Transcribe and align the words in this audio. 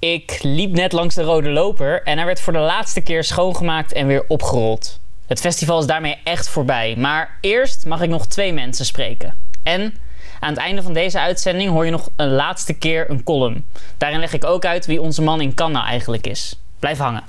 Ik 0.00 0.38
liep 0.42 0.72
net 0.72 0.92
langs 0.92 1.14
de 1.14 1.22
rode 1.22 1.50
loper 1.50 2.02
en 2.02 2.16
hij 2.16 2.26
werd 2.26 2.40
voor 2.40 2.52
de 2.52 2.58
laatste 2.58 3.00
keer 3.00 3.24
schoongemaakt 3.24 3.92
en 3.92 4.06
weer 4.06 4.24
opgerold. 4.28 5.00
Het 5.26 5.40
festival 5.40 5.78
is 5.78 5.86
daarmee 5.86 6.18
echt 6.24 6.48
voorbij, 6.48 6.94
maar 6.96 7.38
eerst 7.40 7.86
mag 7.86 8.02
ik 8.02 8.08
nog 8.08 8.26
twee 8.26 8.52
mensen 8.52 8.84
spreken. 8.84 9.34
En 9.62 9.94
aan 10.40 10.50
het 10.50 10.58
einde 10.58 10.82
van 10.82 10.92
deze 10.92 11.20
uitzending 11.20 11.70
hoor 11.70 11.84
je 11.84 11.90
nog 11.90 12.10
een 12.16 12.30
laatste 12.30 12.72
keer 12.72 13.10
een 13.10 13.22
column. 13.22 13.66
Daarin 13.96 14.20
leg 14.20 14.32
ik 14.32 14.44
ook 14.44 14.64
uit 14.64 14.86
wie 14.86 15.00
onze 15.00 15.22
man 15.22 15.40
in 15.40 15.52
nou 15.56 15.86
eigenlijk 15.86 16.26
is. 16.26 16.58
Blijf 16.78 16.98
hangen. 16.98 17.24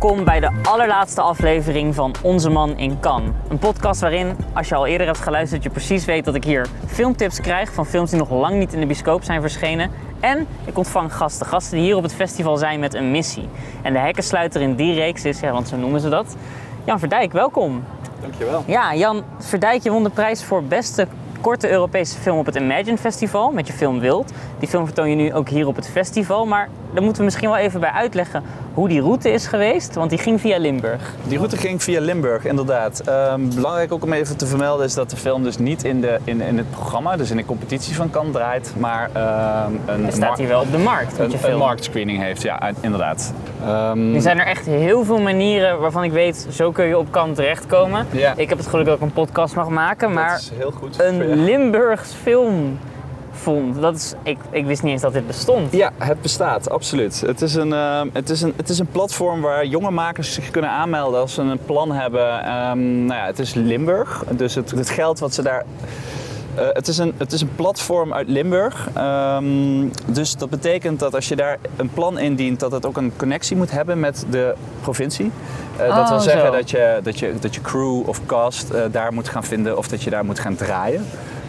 Welkom 0.00 0.24
bij 0.24 0.40
de 0.40 0.50
allerlaatste 0.62 1.20
aflevering 1.20 1.94
van 1.94 2.14
Onze 2.22 2.50
Man 2.50 2.76
in 2.76 3.00
Cannes. 3.00 3.30
Een 3.48 3.58
podcast 3.58 4.00
waarin, 4.00 4.36
als 4.52 4.68
je 4.68 4.74
al 4.74 4.86
eerder 4.86 5.06
hebt 5.06 5.18
geluisterd, 5.18 5.62
je 5.62 5.70
precies 5.70 6.04
weet 6.04 6.24
dat 6.24 6.34
ik 6.34 6.44
hier 6.44 6.66
filmtips 6.86 7.40
krijg 7.40 7.72
van 7.72 7.86
films 7.86 8.10
die 8.10 8.18
nog 8.18 8.30
lang 8.30 8.58
niet 8.58 8.72
in 8.72 8.80
de 8.80 8.86
bioscoop 8.86 9.24
zijn 9.24 9.40
verschenen. 9.40 9.90
En 10.20 10.46
ik 10.64 10.78
ontvang 10.78 11.14
gasten, 11.14 11.46
gasten 11.46 11.76
die 11.76 11.86
hier 11.86 11.96
op 11.96 12.02
het 12.02 12.14
festival 12.14 12.56
zijn 12.56 12.80
met 12.80 12.94
een 12.94 13.10
missie. 13.10 13.48
En 13.82 13.92
de 13.92 13.98
hekkensluiter 13.98 14.60
in 14.60 14.74
die 14.74 14.94
reeks 14.94 15.24
is, 15.24 15.40
ja, 15.40 15.52
want 15.52 15.68
zo 15.68 15.76
noemen 15.76 16.00
ze 16.00 16.08
dat, 16.08 16.36
Jan 16.84 16.98
Verdijk. 16.98 17.32
Welkom. 17.32 17.84
Dankjewel. 18.20 18.64
Ja, 18.66 18.94
Jan 18.94 19.22
Verdijk, 19.38 19.82
je 19.82 19.90
won 19.90 20.02
de 20.02 20.10
prijs 20.10 20.44
voor 20.44 20.64
beste 20.64 21.06
korte 21.40 21.70
Europese 21.70 22.18
film 22.18 22.38
op 22.38 22.46
het 22.46 22.54
Imagine 22.54 22.98
Festival 22.98 23.50
met 23.50 23.66
je 23.66 23.72
film 23.72 24.00
Wild. 24.00 24.32
Die 24.58 24.68
film 24.68 24.84
vertoon 24.84 25.10
je 25.10 25.16
nu 25.16 25.34
ook 25.34 25.48
hier 25.48 25.66
op 25.66 25.76
het 25.76 25.88
festival. 25.88 26.46
Maar 26.46 26.68
daar 26.92 27.02
moeten 27.02 27.18
we 27.18 27.24
misschien 27.24 27.48
wel 27.48 27.58
even 27.58 27.80
bij 27.80 27.90
uitleggen 27.90 28.42
hoe 28.74 28.88
die 28.88 29.00
route 29.00 29.30
is 29.30 29.46
geweest, 29.46 29.94
want 29.94 30.10
die 30.10 30.18
ging 30.18 30.40
via 30.40 30.58
Limburg. 30.58 31.14
Die 31.26 31.36
route 31.36 31.56
ging 31.56 31.82
via 31.82 32.00
Limburg, 32.00 32.44
inderdaad. 32.44 33.00
Ehm, 33.00 33.40
belangrijk 33.54 33.92
ook 33.92 34.02
om 34.02 34.12
even 34.12 34.36
te 34.36 34.46
vermelden 34.46 34.86
is 34.86 34.94
dat 34.94 35.10
de 35.10 35.16
film 35.16 35.42
dus 35.42 35.58
niet 35.58 35.84
in, 35.84 36.00
de, 36.00 36.18
in, 36.24 36.40
in 36.40 36.58
het 36.58 36.70
programma, 36.70 37.16
dus 37.16 37.30
in 37.30 37.36
de 37.36 37.44
competitie 37.44 37.94
van 37.94 38.10
Cannes 38.10 38.32
draait, 38.32 38.72
maar 38.76 39.10
ehm, 39.12 39.72
een, 39.86 40.02
Hij 40.02 40.12
staat 40.12 40.38
hier 40.38 40.48
wel 40.48 40.60
op 40.60 40.70
de 40.72 40.78
markt 40.78 41.18
een, 41.18 41.30
film. 41.38 41.58
marktscreening 41.58 42.22
heeft. 42.22 42.42
Ja, 42.42 42.70
inderdaad. 42.80 43.32
Ehm, 43.64 44.14
Er 44.14 44.20
zijn 44.20 44.38
er 44.38 44.46
echt 44.46 44.66
heel 44.66 45.04
veel 45.04 45.20
manieren 45.20 45.80
waarvan 45.80 46.04
ik 46.04 46.12
weet, 46.12 46.46
zo 46.50 46.70
kun 46.72 46.84
je 46.86 46.98
op 46.98 47.10
kant 47.10 47.34
terechtkomen. 47.34 48.06
Ja. 48.10 48.32
Ik 48.36 48.48
heb 48.48 48.58
het 48.58 48.66
geluk 48.66 48.86
dat 48.86 48.96
ik 48.96 49.02
een 49.02 49.12
podcast 49.12 49.54
mag 49.54 49.68
maken, 49.68 50.12
maar 50.12 50.30
dat 50.30 50.38
is 50.40 50.52
heel 50.58 50.70
goed. 50.70 50.96
voor 50.96 51.04
een. 51.04 51.44
Limburgs 51.44 52.12
film 52.22 52.78
vond, 53.48 53.80
dat 53.80 53.94
is, 53.96 54.14
ik, 54.22 54.38
ik 54.50 54.66
wist 54.66 54.82
niet 54.82 54.92
eens 54.92 55.02
dat 55.02 55.12
dit 55.12 55.26
bestond. 55.26 55.72
Ja, 55.72 55.90
het 55.98 56.22
bestaat, 56.22 56.70
absoluut. 56.70 57.20
Het 57.20 57.42
is, 57.42 57.54
een, 57.54 57.72
ehm, 57.72 58.08
het, 58.12 58.30
is 58.30 58.42
een, 58.42 58.52
het 58.56 58.68
is 58.68 58.78
een 58.78 58.86
platform 58.92 59.40
waar 59.40 59.66
jonge 59.66 59.90
makers 59.90 60.32
zich 60.32 60.50
kunnen 60.50 60.70
aanmelden 60.70 61.20
als 61.20 61.34
ze 61.34 61.42
een 61.42 61.58
plan 61.66 61.92
hebben. 61.92 62.42
Ehm, 62.44 63.04
nou 63.04 63.20
ja, 63.20 63.26
het 63.26 63.38
is 63.38 63.54
Limburg, 63.54 64.24
dus 64.30 64.54
het, 64.54 64.70
het 64.70 64.90
geld 64.90 65.18
wat 65.18 65.34
ze 65.34 65.42
daar. 65.42 65.64
eh, 66.54 66.64
het, 66.72 66.88
is 66.88 66.98
een, 66.98 67.12
het 67.16 67.32
is 67.32 67.40
een 67.40 67.54
platform 67.56 68.12
uit 68.14 68.28
Limburg. 68.28 68.88
Ehm, 68.94 69.88
dus 70.06 70.36
dat 70.36 70.50
betekent 70.50 70.98
dat 71.00 71.14
als 71.14 71.28
je 71.28 71.36
daar 71.36 71.58
een 71.76 71.90
plan 71.90 72.18
indient, 72.18 72.60
dat 72.60 72.72
het 72.72 72.86
ook 72.86 72.96
een 72.96 73.12
connectie 73.16 73.56
moet 73.56 73.70
hebben 73.70 74.00
met 74.00 74.26
de 74.30 74.54
provincie. 74.80 75.30
Eh, 75.76 75.88
dat 75.88 75.98
Oh, 75.98 76.08
wil 76.08 76.20
zeggen 76.20 76.46
zo. 76.46 76.52
dat 76.52 76.70
je, 76.70 77.00
dat, 77.02 77.18
je, 77.18 77.34
dat 77.40 77.54
je 77.54 77.60
crew 77.60 78.08
of 78.08 78.20
cast 78.26 78.70
eh, 78.70 78.82
daar 78.90 79.12
moet 79.12 79.28
gaan 79.28 79.44
vinden 79.44 79.78
of 79.78 79.88
dat 79.88 80.02
je 80.02 80.10
daar 80.10 80.24
moet 80.24 80.38
gaan 80.38 80.54
draaien. 80.54 81.04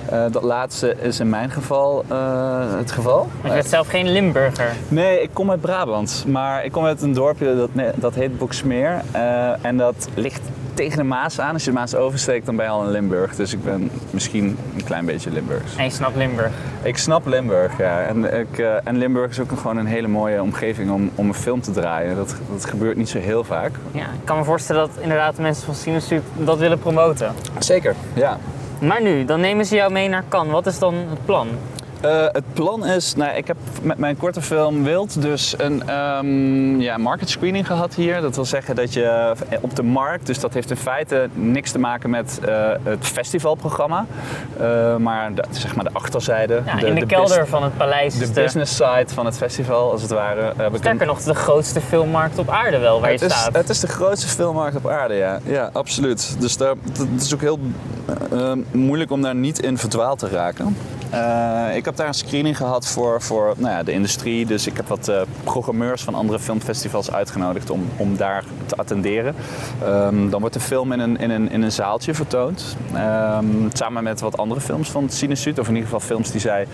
Eh, 0.10 0.24
dat 0.32 0.44
laatste 0.44 0.96
is 1.02 1.20
in 1.20 1.30
mijn 1.30 1.50
geval 1.50 2.04
eh, 2.08 2.78
het 2.78 2.92
geval. 2.92 3.28
Je 3.44 3.50
bent 3.50 3.66
zelf 3.66 3.88
geen 3.88 4.12
Limburger. 4.12 4.72
Nee, 4.88 5.22
ik 5.22 5.30
kom 5.34 5.52
uit 5.52 5.62
Brabant, 5.62 6.24
maar 6.28 6.66
ik 6.66 6.72
kom 6.72 6.86
uit 6.86 7.02
een 7.02 7.14
dorpje 7.14 7.56
dat, 7.56 7.70
nee, 7.72 7.92
dat 7.96 8.16
heet 8.16 8.38
Boksmeer. 8.38 9.02
Eh, 9.12 9.66
en 9.66 9.78
dat 9.78 10.08
ligt 10.14 10.42
tegen 10.74 10.98
de 10.98 11.04
Maas 11.04 11.40
aan. 11.40 11.54
Als 11.54 11.64
je 11.64 11.70
de 11.70 11.76
Maas 11.78 11.96
oversteekt, 11.96 12.46
dan 12.46 12.56
ben 12.56 12.66
je 12.66 12.72
al 12.72 12.84
in 12.84 12.92
Limburg. 12.92 13.36
Dus 13.36 13.54
ik 13.54 13.64
ben 13.64 13.92
misschien 14.10 14.58
een 14.76 14.84
klein 14.84 15.06
beetje 15.06 15.32
Limburgs. 15.32 15.76
En 15.76 15.84
je 15.84 15.90
snapt 15.90 16.16
Limburg. 16.16 16.52
Ik 16.82 16.98
snap 16.98 17.26
Limburg, 17.26 17.78
ja. 17.78 18.02
En, 18.02 18.40
ik, 18.40 18.58
en 18.84 18.98
Limburg 18.98 19.30
is 19.30 19.40
ook 19.40 19.52
gewoon 19.58 19.78
een 19.78 19.86
hele 19.86 20.08
mooie 20.08 20.42
omgeving 20.42 20.92
om, 20.92 21.12
om 21.16 21.28
een 21.28 21.34
film 21.34 21.62
te 21.62 21.72
draaien. 21.72 22.16
Dat, 22.16 22.36
dat 22.52 22.66
gebeurt 22.66 22.98
niet 22.98 23.10
zo 23.10 23.20
heel 23.20 23.44
vaak. 23.44 23.72
Ja, 23.92 24.04
ik 24.04 24.26
kan 24.26 24.38
me 24.38 24.44
voorstellen 24.44 24.82
dat 24.82 24.92
inderdaad 25.00 25.38
mensen 25.38 25.66
van 25.66 25.76
Cinesuit 25.76 26.24
dat 26.38 26.58
willen 26.58 26.80
promoten. 26.80 27.34
Zeker, 27.60 27.96
ja. 28.14 28.38
Maar 28.82 29.02
nu, 29.02 29.26
dan 29.26 29.40
nemen 29.40 29.66
ze 29.66 29.76
jou 29.76 29.92
mee 29.92 30.08
naar 30.08 30.24
Cannes. 30.30 30.54
Wat 30.54 30.66
is 30.66 30.80
dan 30.80 30.96
het 30.96 31.26
plan? 31.26 31.48
Eh, 32.02 32.26
het 32.32 32.54
plan 32.54 32.86
is, 32.86 33.16
nou, 33.16 33.36
ik 33.36 33.48
heb 33.48 33.58
met 33.82 33.98
mijn 33.98 34.18
korte 34.18 34.42
film 34.42 34.84
Wild 34.84 35.22
dus 35.22 35.56
een 35.58 35.90
ehm, 35.90 36.80
ja, 36.80 36.98
market 36.98 37.30
screening 37.30 37.68
gehad 37.68 37.94
hier. 37.94 38.22
Dat 38.22 38.36
wil 38.36 38.46
zeggen 38.46 38.76
dat 38.76 38.94
je 38.94 39.34
op 39.62 39.76
de 39.76 39.84
markt, 39.84 40.26
dus 40.26 40.40
dat 40.40 40.54
heeft 40.54 40.70
in 40.70 40.78
feite 40.78 41.30
niks 41.34 41.72
te 41.72 41.80
maken 41.80 42.10
met 42.10 42.40
eh, 42.46 42.70
het 42.84 43.06
festivalprogramma, 43.06 44.06
eh, 44.60 44.96
maar 44.96 45.34
de, 45.34 45.44
zeg 45.50 45.76
maar 45.76 45.84
de 45.84 45.94
achterzijde. 45.94 46.62
Ja, 46.66 46.80
in 46.80 46.96
de, 46.96 47.06
kelder 47.06 47.48
van 47.48 47.64
het 47.64 47.78
paleis 47.78 48.18
De 48.18 48.28
de, 48.28 48.42
business 48.42 48.76
side 48.76 49.08
van 49.14 49.26
het 49.26 49.38
festival, 49.38 49.92
als 49.92 50.02
het 50.02 50.12
ware. 50.12 50.54
sterker 50.74 51.06
nog, 51.06 51.22
de 51.22 51.36
grootste 51.36 51.82
filmmarkt 51.82 52.38
op 52.38 52.50
aarde 52.50 52.78
wel, 52.78 53.02
waar 53.02 53.12
je 53.12 53.18
is, 53.18 53.34
staat. 53.34 53.56
het 53.56 53.70
is 53.70 53.80
de 53.80 53.88
grootste 53.88 54.28
filmmarkt 54.28 54.76
op 54.76 54.88
aarde, 54.88 55.14
ja. 55.14 55.40
Ja, 55.44 55.70
absoluut. 55.74 56.36
Dus 56.40 56.58
daar, 56.58 56.76
het 57.12 57.22
is 57.22 57.34
ook 57.34 57.42
heel 57.42 57.60
eh, 58.32 58.52
moeilijk 58.72 59.12
om 59.12 59.22
daar 59.22 59.36
niet 59.36 59.60
in 59.60 59.78
verdwaald 59.78 60.20
te 60.20 60.30
raken. 60.30 60.76
Eh, 61.10 61.76
ik 61.76 61.86
heb 61.86 61.96
daar 61.96 62.08
een 62.08 62.14
screening 62.14 62.58
gehad 62.58 62.88
voor, 62.88 63.22
voor 63.22 63.54
nou 63.58 63.74
ja, 63.74 63.84
de 63.84 63.92
industrie. 63.92 64.46
Dus 64.46 64.68
ik 64.68 64.78
heb 64.78 64.88
wat 64.88 65.08
eh, 65.08 65.22
programmeurs 65.44 66.02
van 66.02 66.16
andere 66.16 66.40
filmfestivals 66.40 67.12
uitgenodigd 67.12 67.70
om, 67.70 67.86
om 67.98 68.18
daar 68.18 68.44
te 68.66 68.76
attenderen. 68.76 69.36
Ehm, 69.84 70.30
dan 70.30 70.40
wordt 70.40 70.56
de 70.56 70.62
film 70.62 70.92
in 70.92 71.00
een, 71.00 71.18
in 71.18 71.30
een, 71.30 71.52
in 71.52 71.62
een 71.62 71.72
zaaltje 71.72 72.14
vertoond. 72.14 72.76
Ehm, 72.94 73.46
samen 73.74 74.04
met 74.04 74.20
wat 74.20 74.38
andere 74.38 74.62
films 74.62 74.90
van 74.90 75.10
Cinesuit. 75.10 75.60
Of 75.60 75.68
in 75.68 75.74
ieder 75.74 75.90
geval 75.90 76.08
films 76.08 76.32
die 76.32 76.42
zij 76.42 76.68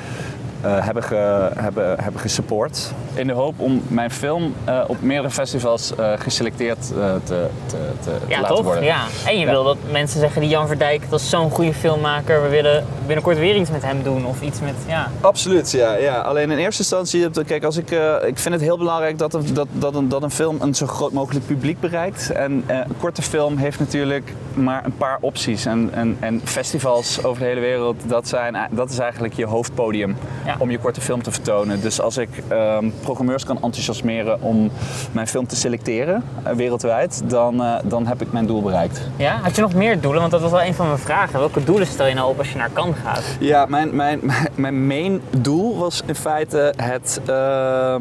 hebben, 0.69 1.03
ge, 1.03 1.49
hebben, 1.55 1.95
hebben 2.03 2.21
gesupport. 2.21 2.91
In 3.13 3.27
de 3.27 3.33
hoop 3.33 3.59
om 3.59 3.81
mijn 3.87 4.11
film 4.11 4.53
eh, 4.63 4.81
op 4.87 5.01
meerdere 5.01 5.33
festivals 5.33 5.95
eh, 5.95 6.11
geselecteerd 6.17 6.91
eh, 6.97 7.13
te, 7.23 7.47
te, 7.65 7.77
te, 8.03 8.11
ja, 8.27 8.41
laten 8.41 8.55
toch? 8.55 8.65
worden. 8.65 8.83
Ja. 8.83 9.03
En 9.25 9.33
je 9.39 9.45
Ja. 9.45 9.51
wil 9.51 9.63
dat 9.63 9.77
mensen 9.91 10.19
zeggen, 10.19 10.41
die 10.41 10.49
Jan 10.49 10.67
Verdijk, 10.67 11.09
dat 11.09 11.19
is 11.19 11.29
zo'n 11.29 11.49
goede 11.51 11.73
filmmaker. 11.73 12.41
We 12.41 12.49
willen 12.49 12.85
binnenkort 13.05 13.37
weer 13.37 13.55
iets 13.55 13.69
met 13.69 13.81
hem 13.83 14.03
doen. 14.03 14.25
Of 14.25 14.41
iets 14.41 14.59
met, 14.59 14.73
ja. 14.87 15.11
Absoluut, 15.21 15.71
ja, 15.71 15.93
ja. 15.95 16.21
Alleen 16.21 16.51
in 16.51 16.57
eerste 16.57 16.81
instantie, 16.81 17.29
kijk, 17.45 17.63
als 17.63 17.77
ik, 17.77 17.91
eh, 17.91 18.13
ik 18.25 18.37
vind 18.39 18.53
het 18.53 18.63
heel 18.63 18.77
belangrijk 18.77 19.17
dat, 19.17 19.33
een- 19.33 19.53
dat, 19.53 19.67
dat, 19.71 19.95
een, 19.95 20.09
dat 20.09 20.23
een 20.23 20.31
film 20.31 20.57
een 20.61 20.75
zo 20.75 20.85
groot 20.87 21.11
mogelijk 21.11 21.45
publiek 21.45 21.79
bereikt. 21.79 22.31
En 22.31 22.63
eh, 22.65 22.77
een 22.77 22.97
korte 22.99 23.21
film 23.21 23.57
heeft 23.57 23.79
natuurlijk 23.79 24.33
maar 24.53 24.85
een 24.85 24.97
paar 24.97 25.17
opties. 25.21 25.65
En, 25.65 25.89
en, 25.93 26.17
en 26.19 26.41
festivals 26.43 27.23
over 27.23 27.41
de 27.41 27.47
hele 27.47 27.59
wereld, 27.59 27.95
dat, 28.05 28.27
zijn, 28.27 28.57
dat 28.71 28.89
is 28.89 28.99
eigenlijk 28.99 29.33
je 29.33 29.45
hoofdpodium 29.45 30.15
Ja. 30.45 30.56
om 30.57 30.72
je 30.72 30.78
korte 30.78 31.01
film 31.01 31.23
te 31.23 31.31
vertonen. 31.31 31.81
Dus 31.81 32.01
als 32.01 32.17
ik 32.17 32.29
ehm, 32.47 32.89
programmeurs 33.01 33.44
kan 33.45 33.56
enthousiasmeren 33.56 34.41
om 34.41 34.72
mijn 35.11 35.28
film 35.28 35.47
te 35.47 35.56
selecteren 35.56 36.23
eh, 36.44 36.53
wereldwijd, 36.53 37.22
dan, 37.25 37.63
eh, 37.63 37.73
dan 37.83 38.07
heb 38.07 38.22
ik 38.22 38.31
mijn 38.31 38.45
doel 38.45 38.61
bereikt. 38.61 39.01
ja. 39.16 39.39
Had 39.41 39.55
je 39.55 39.61
nog 39.61 39.73
meer 39.73 40.01
doelen? 40.01 40.19
Want 40.19 40.31
dat 40.31 40.41
was 40.41 40.51
wel 40.51 40.63
een 40.63 40.73
van 40.73 40.88
mijn 40.88 41.00
vragen. 41.00 41.39
Welke 41.39 41.63
doelen 41.63 41.88
stel 41.88 42.05
je 42.05 42.13
nou 42.13 42.29
op 42.29 42.38
als 42.38 42.51
je 42.51 42.57
naar 42.57 42.69
Cannes 42.73 42.97
gaat? 43.03 43.23
Ja, 43.39 43.66
mijn, 43.66 43.95
mijn, 43.95 44.22
mijn 44.55 44.88
main 44.88 45.22
doel 45.38 45.78
was 45.78 46.01
in 46.05 46.16
feite 46.16 46.73
het, 46.75 47.22
eh, 47.25 47.95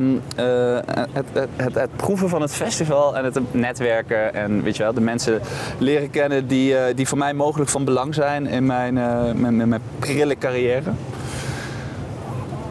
het, 1.12 1.26
het, 1.32 1.48
het, 1.56 1.74
het 1.74 1.96
proeven 1.96 2.28
van 2.28 2.40
het 2.42 2.52
festival 2.52 3.16
en 3.16 3.24
het 3.24 3.38
netwerken. 3.50 4.34
En 4.34 4.62
weet 4.62 4.76
je 4.76 4.82
wel, 4.82 4.94
de 4.94 5.00
mensen 5.00 5.40
leren 5.78 6.10
kennen 6.10 6.46
die, 6.46 6.94
die 6.94 7.08
voor 7.08 7.18
mij 7.18 7.34
mogelijk 7.34 7.70
van 7.70 7.84
belang 7.84 8.14
zijn 8.14 8.46
in 8.46 8.66
mijn, 8.66 8.94
mijn, 8.94 9.56
mijn, 9.56 9.68
mijn 9.68 9.82
prille 9.98 10.38
carrière. 10.38 10.90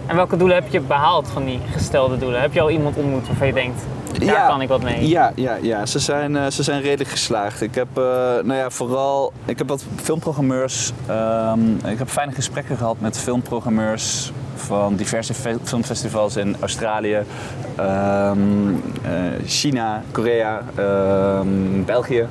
En 0.07 0.15
welke 0.15 0.37
doelen 0.37 0.55
heb 0.55 0.71
je 0.71 0.79
behaald 0.79 1.27
van 1.29 1.45
die 1.45 1.59
gestelde 1.71 2.17
doelen? 2.17 2.41
Heb 2.41 2.53
je 2.53 2.61
al 2.61 2.69
iemand 2.69 2.95
ontmoet 2.97 3.27
waarvan 3.27 3.47
je 3.47 3.53
denkt, 3.53 3.81
daar 4.13 4.23
Ja. 4.23 4.47
kan 4.47 4.61
ik 4.61 4.67
wat 4.67 4.81
mee? 4.83 5.07
Ja, 5.07 5.31
ja, 5.35 5.57
ja. 5.61 5.85
Ze, 5.85 5.99
zijn, 5.99 6.35
eh, 6.35 6.45
ze 6.49 6.63
zijn 6.63 6.81
redelijk 6.81 7.09
geslaagd. 7.09 7.61
Ik 7.61 7.75
heb, 7.75 7.87
eh, 7.93 8.03
nou 8.43 8.53
ja, 8.53 8.69
vooral, 8.69 9.33
ik 9.45 9.57
heb 9.57 9.67
wat 9.67 9.83
filmprogrammeurs. 9.95 10.91
ehm, 11.07 11.59
ik 11.88 11.97
heb 11.97 12.09
fijne 12.09 12.31
gesprekken 12.31 12.77
gehad 12.77 12.95
met 13.00 13.17
filmprogrammeurs 13.17 14.31
van 14.55 14.95
diverse 14.95 15.33
fe- 15.33 15.57
filmfestivals 15.63 16.35
in 16.35 16.56
Australië, 16.59 17.17
ehm, 17.75 18.38
eh, 19.03 19.11
China, 19.45 20.01
Korea, 20.11 20.61
ehm, 20.75 21.83
België. 21.85 22.27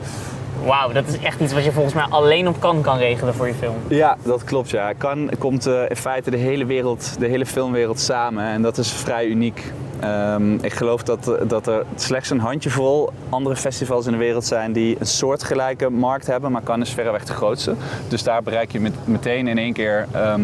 Wauw, 0.64 0.93
dat 0.93 1.06
is 1.06 1.19
echt 1.19 1.41
iets 1.41 1.53
wat 1.53 1.64
je 1.64 1.73
volgens 1.73 1.94
mij 1.94 2.05
alleen 2.09 2.49
op 2.49 2.61
Cannes 2.61 2.85
kan 2.85 2.99
regelen 2.99 3.35
voor 3.35 3.47
je 3.47 3.55
film. 3.55 3.75
Ja, 3.88 4.17
dat 4.23 4.44
klopt. 4.44 4.70
Ja. 4.70 4.93
Kan 4.93 5.31
komt 5.38 5.67
eh, 5.67 5.82
in 5.88 5.97
feite 5.97 6.31
de 6.31 6.37
hele 6.37 6.64
wereld, 6.64 7.19
de 7.19 7.26
hele 7.26 7.47
filmwereld 7.47 8.00
samen 8.00 8.44
en 8.44 8.62
dat 8.62 8.79
is 8.79 8.93
vrij 8.93 9.26
uniek. 9.26 9.73
Ehm, 10.00 10.55
ik 10.55 10.73
geloof 10.73 11.03
dat, 11.03 11.29
eh, 11.29 11.49
dat 11.49 11.67
er 11.67 11.85
slechts 11.94 12.31
een 12.31 12.41
handjevol 12.41 13.12
andere 13.29 13.56
festivals 13.56 14.06
in 14.06 14.12
de 14.12 14.19
wereld 14.19 14.44
zijn 14.44 14.73
die 14.73 14.97
een 14.99 15.06
soortgelijke 15.06 15.91
markt 15.91 16.26
hebben, 16.26 16.53
maar 16.53 16.62
Cannes 16.62 16.88
is 16.88 16.94
verreweg 16.94 17.25
de 17.25 17.32
grootste. 17.32 17.75
Dus 18.09 18.23
daar 18.23 18.43
bereik 18.43 18.73
je 18.73 18.81
met, 18.81 18.93
meteen 19.05 19.49
in 19.49 19.59
één 19.59 19.73
keer 19.73 20.06
ehm, 20.12 20.43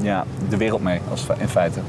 ja, 0.00 0.24
de 0.48 0.56
wereld 0.56 0.82
mee, 0.82 1.00
als, 1.10 1.26
in 1.38 1.48
feite. 1.48 1.80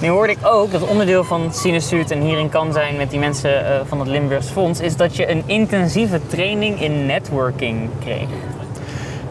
Nu 0.00 0.08
hoorde 0.08 0.32
ik 0.32 0.38
ook 0.42 0.72
dat 0.72 0.82
onderdeel 0.82 1.24
van 1.24 1.52
Sinusuit 1.52 2.10
en 2.10 2.20
hierin 2.20 2.48
kan 2.48 2.72
zijn 2.72 2.96
met 2.96 3.10
die 3.10 3.18
mensen 3.18 3.62
uh, 3.62 3.80
van 3.86 4.00
het 4.00 4.08
Limburgs 4.08 4.48
Fonds, 4.48 4.80
is 4.80 4.96
dat 4.96 5.16
je 5.16 5.30
een 5.30 5.42
intensieve 5.46 6.20
training 6.26 6.82
in 6.82 7.06
networking 7.06 7.90
kreeg. 8.00 8.28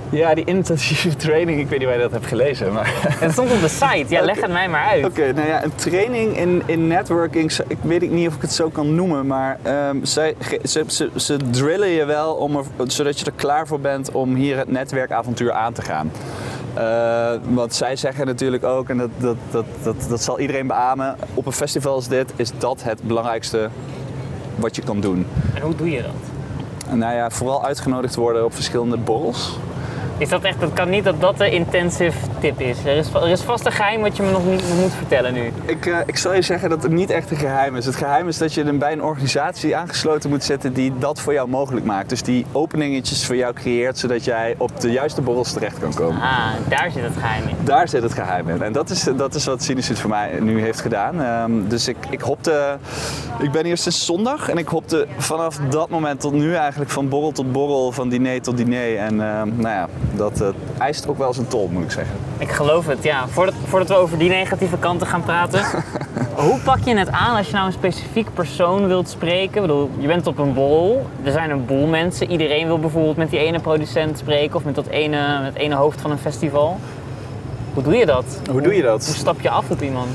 Ja, 0.09 0.33
die 0.33 0.45
intensieve 0.45 1.15
training, 1.25 1.59
ik 1.59 1.69
weet 1.69 1.79
niet 1.79 1.87
waar 1.87 1.97
je 1.97 2.03
dat 2.03 2.11
hebt 2.11 2.25
gelezen. 2.25 2.73
Maar... 2.73 2.91
Het 3.19 3.31
stond 3.31 3.51
op 3.51 3.61
de 3.61 3.67
site, 3.67 4.05
ja, 4.07 4.21
leg 4.31 4.41
het 4.41 4.51
mij 4.51 4.69
maar 4.69 4.85
uit. 4.85 5.05
Oké, 5.05 5.33
nou 5.33 5.47
ja, 5.47 5.63
een 5.63 5.75
training 5.75 6.37
in, 6.37 6.63
in 6.65 6.87
networking, 6.87 7.51
ik 7.67 7.77
weet 7.81 8.11
niet 8.11 8.27
of 8.27 8.35
ik 8.35 8.41
het 8.41 8.53
zo 8.53 8.69
kan 8.69 8.95
noemen, 8.95 9.27
maar 9.27 9.59
um, 9.89 10.05
zij, 10.05 10.35
ze, 10.63 10.83
ze, 10.87 11.09
ze, 11.15 11.37
drillen 11.51 11.89
je 11.89 12.05
wel 12.05 12.33
om 12.33 12.55
er, 12.55 12.63
zodat 12.83 13.19
je 13.19 13.25
er 13.25 13.31
klaar 13.35 13.67
voor 13.67 13.79
bent 13.79 14.11
om 14.11 14.35
hier 14.35 14.57
het 14.57 14.71
netwerkavontuur 14.71 15.51
aan 15.51 15.73
te 15.73 15.81
gaan. 15.81 16.11
Uh, 16.77 17.31
want 17.43 17.73
zij 17.73 17.95
zeggen 17.95 18.25
natuurlijk 18.25 18.63
ook, 18.63 18.89
en 18.89 18.97
dat, 18.97 19.09
dat, 19.17 19.35
dat, 19.51 19.65
dat, 19.83 19.95
dat 20.09 20.21
zal 20.21 20.39
iedereen 20.39 20.67
beamen, 20.67 21.15
op 21.33 21.45
een 21.45 21.51
festival 21.51 21.93
als 21.93 22.07
dit 22.07 22.33
is 22.35 22.51
dat 22.57 22.83
het 22.83 23.03
belangrijkste 23.03 23.69
wat 24.55 24.75
je 24.75 24.81
kan 24.81 24.99
doen. 24.99 25.27
En 25.53 25.61
hoe 25.61 25.75
doe 25.75 25.89
je 25.89 26.01
dat? 26.01 26.95
Nou 26.97 27.13
ja, 27.15 27.29
vooral 27.29 27.65
uitgenodigd 27.65 28.15
worden 28.15 28.45
op 28.45 28.53
verschillende 28.53 28.97
borrels. 28.97 29.57
Is 30.17 30.29
dat 30.29 30.43
echt, 30.43 30.61
het 30.61 30.73
kan 30.73 30.89
niet 30.89 31.03
dat 31.03 31.21
dat 31.21 31.37
de 31.37 31.49
intensive 31.49 32.17
tip 32.39 32.59
is. 32.61 32.77
Er 32.85 32.95
is, 32.95 33.13
er 33.13 33.29
is 33.29 33.41
vast 33.41 33.65
een 33.65 33.71
geheim 33.71 34.01
wat 34.01 34.17
je 34.17 34.23
me 34.23 34.31
nog 34.31 34.45
niet 34.45 34.63
moet 34.81 34.93
vertellen 34.93 35.33
nu. 35.33 35.51
Ik, 35.65 35.85
uh, 35.85 35.97
ik 36.05 36.17
zal 36.17 36.33
je 36.33 36.41
zeggen 36.41 36.69
dat 36.69 36.83
het 36.83 36.91
niet 36.91 37.09
echt 37.09 37.31
een 37.31 37.37
geheim 37.37 37.75
is. 37.75 37.85
Het 37.85 37.95
geheim 37.95 38.27
is 38.27 38.37
dat 38.37 38.53
je 38.53 38.73
bij 38.73 38.91
een 38.91 39.03
organisatie 39.03 39.75
aangesloten 39.75 40.29
moet 40.29 40.43
zetten 40.43 40.73
die 40.73 40.93
dat 40.97 41.19
voor 41.19 41.33
jou 41.33 41.49
mogelijk 41.49 41.85
maakt. 41.85 42.09
Dus 42.09 42.21
die 42.21 42.45
openingetjes 42.51 43.25
voor 43.25 43.35
jou 43.35 43.53
creëert, 43.53 43.97
zodat 43.97 44.23
jij 44.23 44.55
op 44.57 44.79
de 44.81 44.91
juiste 44.91 45.21
borrels 45.21 45.53
terecht 45.53 45.79
kan 45.79 45.93
komen. 45.93 46.21
Ah, 46.21 46.47
daar 46.67 46.91
zit 46.91 47.03
het 47.03 47.17
geheim 47.17 47.47
in. 47.47 47.55
Daar 47.63 47.87
zit 47.87 48.03
het 48.03 48.13
geheim 48.13 48.49
in. 48.49 48.61
En 48.61 48.71
dat 48.71 48.89
is, 48.89 49.03
dat 49.15 49.35
is 49.35 49.45
wat 49.45 49.63
Sinus 49.63 49.91
voor 49.93 50.09
mij 50.09 50.39
nu 50.39 50.61
heeft 50.61 50.81
gedaan. 50.81 51.19
Um, 51.19 51.67
dus 51.67 51.87
ik, 51.87 51.97
ik 52.09 52.21
hopte, 52.21 52.77
ik 53.39 53.51
ben 53.51 53.65
hier 53.65 53.77
sinds 53.77 54.05
zondag 54.05 54.49
en 54.49 54.57
ik 54.57 54.67
hopte 54.67 55.07
vanaf 55.17 55.59
dat 55.69 55.89
moment 55.89 56.19
tot 56.19 56.33
nu 56.33 56.55
eigenlijk 56.55 56.91
van 56.91 57.09
borrel 57.09 57.31
tot 57.31 57.51
borrel, 57.51 57.91
van 57.91 58.09
diner 58.09 58.41
tot 58.41 58.57
diner. 58.57 58.97
En 58.97 59.13
uh, 59.13 59.41
nou 59.41 59.69
ja, 59.69 59.87
dat 60.13 60.41
uh, 60.41 60.47
eist 60.77 61.07
ook 61.07 61.17
wel 61.17 61.33
zijn 61.33 61.47
tol, 61.47 61.69
moet 61.71 61.83
ik 61.83 61.91
zeggen. 61.91 62.15
Ik 62.37 62.51
geloof 62.51 62.85
het, 62.85 63.03
ja. 63.03 63.27
Voordat, 63.27 63.55
voordat 63.65 63.87
we 63.87 63.95
over 63.95 64.17
die 64.17 64.29
negatieve 64.29 64.77
kanten 64.77 65.07
gaan 65.07 65.23
praten. 65.23 65.61
hoe 66.35 66.59
pak 66.63 66.79
je 66.83 66.97
het 66.97 67.11
aan 67.11 67.37
als 67.37 67.47
je 67.47 67.53
nou 67.53 67.65
een 67.65 67.73
specifiek 67.73 68.33
persoon 68.33 68.87
wilt 68.87 69.09
spreken? 69.09 69.55
Ik 69.55 69.61
bedoel, 69.61 69.89
je 69.97 70.07
bent 70.07 70.27
op 70.27 70.37
een 70.37 70.53
bol, 70.53 71.05
er 71.23 71.31
zijn 71.31 71.49
een 71.49 71.65
boel 71.65 71.87
mensen. 71.87 72.31
Iedereen 72.31 72.67
wil 72.67 72.79
bijvoorbeeld 72.79 73.17
met 73.17 73.29
die 73.29 73.39
ene 73.39 73.59
producent 73.59 74.17
spreken 74.17 74.55
of 74.55 74.63
met 74.63 74.75
dat 74.75 74.87
ene, 74.87 75.41
met 75.41 75.55
ene 75.55 75.75
hoofd 75.75 76.01
van 76.01 76.11
een 76.11 76.17
festival. 76.17 76.79
Hoe 77.73 77.83
doe 77.83 77.95
je 77.95 78.05
dat? 78.05 78.25
Hoe, 78.43 78.51
hoe 78.51 78.61
doe 78.61 78.75
je 78.75 78.81
dat? 78.81 79.05
Hoe 79.05 79.15
stap 79.15 79.41
je 79.41 79.49
af 79.49 79.69
op 79.69 79.81
iemand? 79.81 80.09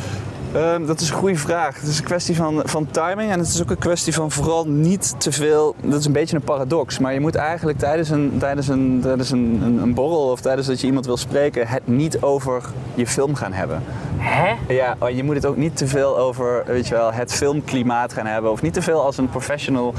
Um, 0.57 0.87
dat 0.87 1.01
is 1.01 1.11
een 1.11 1.17
goede 1.17 1.37
vraag. 1.37 1.81
Het 1.81 1.89
is 1.89 1.99
een 1.99 2.05
kwestie 2.05 2.37
van, 2.37 2.63
van 2.65 2.87
timing 2.91 3.31
en 3.31 3.39
het 3.39 3.49
is 3.49 3.63
ook 3.63 3.71
een 3.71 3.79
kwestie 3.79 4.15
van 4.15 4.31
vooral 4.31 4.69
niet 4.69 5.21
te 5.21 5.33
veel. 5.33 5.75
Dat 5.83 6.01
is 6.01 6.07
een 6.07 6.13
beetje 6.13 6.37
een 6.37 6.43
paradox, 6.43 6.99
maar 6.99 7.13
je 7.13 7.21
moet 7.21 7.35
eigenlijk 7.35 7.79
tijdens 7.79 8.11
een, 8.11 8.33
tijdens 8.39 8.69
een, 8.69 8.99
tijdens 9.03 9.31
een, 9.31 9.61
een, 9.63 9.83
een 9.83 9.95
borrel 9.95 10.31
of 10.31 10.41
tijdens 10.41 10.67
dat 10.67 10.81
je 10.81 10.87
iemand 10.87 11.07
wil 11.07 11.17
spreken, 11.17 11.67
het 11.67 11.87
niet 11.87 12.23
over 12.23 12.63
je 12.95 13.07
film 13.07 13.35
gaan 13.35 13.53
hebben. 13.53 13.83
Hè? 14.31 14.75
Ja, 14.75 14.97
oh, 14.99 15.11
je 15.11 15.25
moet 15.25 15.35
het 15.35 15.47
ook 15.47 15.57
niet 15.57 15.77
te 15.77 15.87
veel 15.87 16.19
over 16.19 16.63
weet 16.67 16.89
je 16.89 16.95
wel, 16.95 17.13
het 17.13 17.33
filmklimaat 17.35 18.13
gaan 18.13 18.27
hebben. 18.27 18.51
Of 18.51 18.63
niet 18.63 18.73
te 18.73 18.83
veel 18.83 19.05
als 19.05 19.19
een 19.19 19.29
professional 19.29 19.95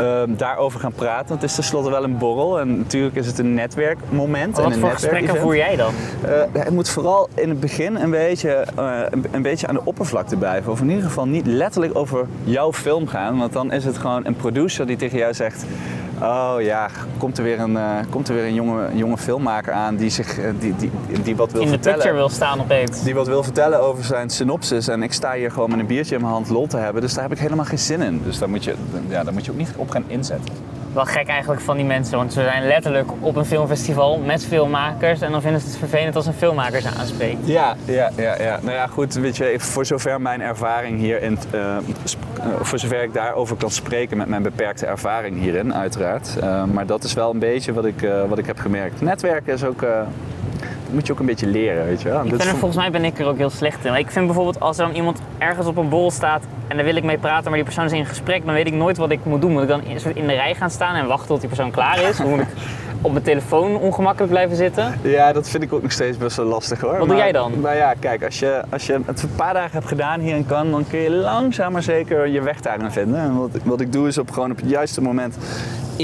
um, 0.00 0.36
daarover 0.36 0.80
gaan 0.80 0.92
praten. 0.92 1.28
Want 1.28 1.40
het 1.40 1.50
is 1.50 1.56
tenslotte 1.56 1.90
wel 1.90 2.04
een 2.04 2.18
borrel. 2.18 2.60
En 2.60 2.78
natuurlijk 2.78 3.16
is 3.16 3.26
het 3.26 3.38
een 3.38 3.54
netwerkmoment. 3.54 4.56
Wat 4.56 4.64
en 4.64 4.72
een 4.72 4.80
voor 4.80 4.90
gesprekken 4.90 5.36
voer 5.36 5.56
jij 5.56 5.76
dan? 5.76 5.92
Uh, 6.24 6.42
het 6.52 6.70
moet 6.70 6.88
vooral 6.88 7.28
in 7.34 7.48
het 7.48 7.60
begin 7.60 7.96
een 7.96 8.10
beetje, 8.10 8.66
uh, 8.78 9.00
een, 9.10 9.24
een, 9.30 9.42
beetje 9.42 9.66
aan 9.66 9.74
de 9.74 9.84
oppervlakte 9.84 10.36
blijven. 10.36 10.72
Of 10.72 10.80
in 10.80 10.88
ieder 10.88 11.04
geval 11.04 11.26
niet 11.26 11.46
letterlijk 11.46 11.96
over 11.96 12.26
jouw 12.44 12.72
film 12.72 13.06
gaan. 13.06 13.38
Want 13.38 13.52
dan 13.52 13.72
is 13.72 13.84
het 13.84 13.98
gewoon 13.98 14.26
een 14.26 14.36
producer 14.36 14.86
die 14.86 14.96
tegen 14.96 15.18
jou 15.18 15.34
zegt... 15.34 15.64
Oh 16.22 16.54
ja, 16.58 16.88
komt 17.18 17.38
er 17.38 17.44
weer 17.44 17.60
een, 17.60 17.72
uh, 17.72 17.98
komt 18.10 18.28
er 18.28 18.34
weer 18.34 18.44
een 18.44 18.54
jonge, 18.54 18.88
jonge 18.94 19.16
filmmaker 19.18 19.72
aan 19.72 19.96
die, 19.96 20.10
zich, 20.10 20.38
uh, 20.38 20.50
die, 20.58 20.76
die, 20.76 20.90
die 21.22 21.36
wat 21.36 21.52
wil 21.52 21.62
in 21.62 21.68
vertellen. 21.68 21.98
In 21.98 22.02
de 22.02 22.08
picture 22.08 22.14
wil 22.14 22.28
staan 22.28 22.60
opeens. 22.60 23.02
Die 23.02 23.14
wat 23.14 23.26
wil 23.26 23.42
vertellen 23.42 23.80
over 23.80 24.04
zijn 24.04 24.30
synopsis. 24.30 24.88
En 24.88 25.02
ik 25.02 25.12
sta 25.12 25.32
hier 25.32 25.50
gewoon 25.50 25.70
met 25.70 25.78
een 25.78 25.86
biertje 25.86 26.14
in 26.14 26.20
mijn 26.20 26.32
hand 26.32 26.48
lol 26.48 26.66
te 26.66 26.76
hebben. 26.76 27.02
Dus 27.02 27.14
daar 27.14 27.22
heb 27.22 27.32
ik 27.32 27.38
helemaal 27.38 27.64
geen 27.64 27.78
zin 27.78 28.02
in. 28.02 28.20
Dus 28.24 28.38
daar 28.38 28.50
moet 28.50 28.64
je, 28.64 28.74
ja, 29.08 29.24
daar 29.24 29.32
moet 29.32 29.44
je 29.44 29.50
ook 29.50 29.56
niet 29.56 29.72
op 29.76 29.90
gaan 29.90 30.04
inzetten. 30.06 30.54
Wel 30.92 31.04
gek 31.04 31.28
eigenlijk 31.28 31.60
van 31.60 31.76
die 31.76 31.86
mensen, 31.86 32.16
want 32.16 32.32
ze 32.32 32.42
zijn 32.42 32.66
letterlijk 32.66 33.10
op 33.20 33.36
een 33.36 33.44
filmfestival 33.44 34.18
met 34.18 34.46
filmmakers 34.46 35.20
en 35.20 35.32
dan 35.32 35.42
vinden 35.42 35.60
ze 35.60 35.66
het 35.66 35.76
vervelend 35.76 36.16
als 36.16 36.26
een 36.26 36.32
filmmaker 36.32 36.80
ze 36.80 36.88
aanspreekt. 36.98 37.46
Ja, 37.46 37.76
ja, 37.84 38.10
ja, 38.16 38.42
ja. 38.42 38.58
Nou 38.62 38.74
ja, 38.74 38.86
goed, 38.86 39.14
weet 39.14 39.36
je, 39.36 39.54
voor 39.58 39.86
zover 39.86 40.20
mijn 40.20 40.40
ervaring 40.40 40.98
hierin, 40.98 41.38
uh, 41.54 41.76
voor 42.60 42.78
zover 42.78 43.02
ik 43.02 43.14
daarover 43.14 43.56
kan 43.56 43.70
spreken 43.70 44.16
met 44.16 44.28
mijn 44.28 44.42
beperkte 44.42 44.86
ervaring 44.86 45.38
hierin, 45.38 45.74
uiteraard. 45.74 46.36
Uh, 46.42 46.64
maar 46.64 46.86
dat 46.86 47.04
is 47.04 47.12
wel 47.12 47.30
een 47.30 47.38
beetje 47.38 47.72
wat 47.72 47.84
ik, 47.84 48.08
wat 48.28 48.38
ik 48.38 48.46
heb 48.46 48.58
gemerkt. 48.58 49.00
Netwerken 49.00 49.52
is 49.52 49.64
ook 49.64 49.84
moet 50.92 51.06
je 51.06 51.12
ook 51.12 51.18
een 51.18 51.26
beetje 51.26 51.46
leren, 51.46 51.84
weet 51.84 52.02
je 52.02 52.08
wel. 52.08 52.24
Ik 52.24 52.36
ben 52.36 52.40
er, 52.40 52.46
volgens 52.46 52.76
mij 52.76 52.90
ben 52.90 53.04
ik 53.04 53.18
er 53.18 53.26
ook 53.26 53.36
heel 53.36 53.50
slecht 53.50 53.84
in. 53.84 53.94
Ik 53.94 54.10
vind 54.10 54.26
bijvoorbeeld 54.26 54.60
als 54.60 54.78
er 54.78 54.86
dan 54.86 54.94
iemand 54.94 55.20
ergens 55.38 55.66
op 55.66 55.76
een 55.76 55.88
bol 55.88 56.10
staat 56.10 56.42
en 56.68 56.76
daar 56.76 56.84
wil 56.84 56.96
ik 56.96 57.04
mee 57.04 57.18
praten, 57.18 57.44
maar 57.44 57.54
die 57.54 57.64
persoon 57.64 57.84
is 57.84 57.92
in 57.92 58.06
gesprek, 58.06 58.44
dan 58.44 58.54
weet 58.54 58.66
ik 58.66 58.72
nooit 58.72 58.96
wat 58.96 59.10
ik 59.10 59.24
moet 59.24 59.40
doen. 59.40 59.52
Moet 59.52 59.62
ik 59.62 59.68
dan 59.68 59.82
in 60.14 60.26
de 60.26 60.34
rij 60.34 60.54
gaan 60.54 60.70
staan 60.70 60.94
en 60.94 61.06
wachten 61.06 61.26
tot 61.26 61.40
die 61.40 61.48
persoon 61.48 61.70
klaar 61.70 62.02
is? 62.02 62.20
Of 62.20 62.26
moet 62.26 62.40
ik 62.40 62.46
op 63.02 63.12
mijn 63.12 63.24
telefoon 63.24 63.76
ongemakkelijk 63.76 64.32
blijven 64.32 64.56
zitten? 64.56 64.98
Ja, 65.02 65.32
dat 65.32 65.48
vind 65.48 65.62
ik 65.62 65.72
ook 65.72 65.82
nog 65.82 65.92
steeds 65.92 66.16
best 66.16 66.36
wel 66.36 66.46
lastig 66.46 66.80
hoor. 66.80 66.90
Wat 66.90 66.98
maar, 66.98 67.08
doe 67.08 67.16
jij 67.16 67.32
dan? 67.32 67.52
Nou 67.60 67.76
ja, 67.76 67.94
kijk, 67.98 68.24
als 68.24 68.38
je, 68.38 68.62
als 68.70 68.86
je 68.86 69.00
het 69.06 69.22
een 69.22 69.34
paar 69.36 69.54
dagen 69.54 69.72
hebt 69.72 69.86
gedaan 69.86 70.20
hier 70.20 70.36
in 70.36 70.46
Cannes, 70.46 70.72
dan 70.72 70.84
kun 70.88 70.98
je 70.98 71.10
langzaam 71.10 71.72
maar 71.72 71.82
zeker 71.82 72.26
je 72.26 72.40
weg 72.40 72.60
daarin 72.60 72.90
vinden. 72.90 73.20
En 73.20 73.38
wat, 73.38 73.50
wat 73.64 73.80
ik 73.80 73.92
doe 73.92 74.08
is 74.08 74.18
op, 74.18 74.30
gewoon 74.30 74.50
op 74.50 74.56
het 74.56 74.68
juiste 74.68 75.00
moment 75.00 75.36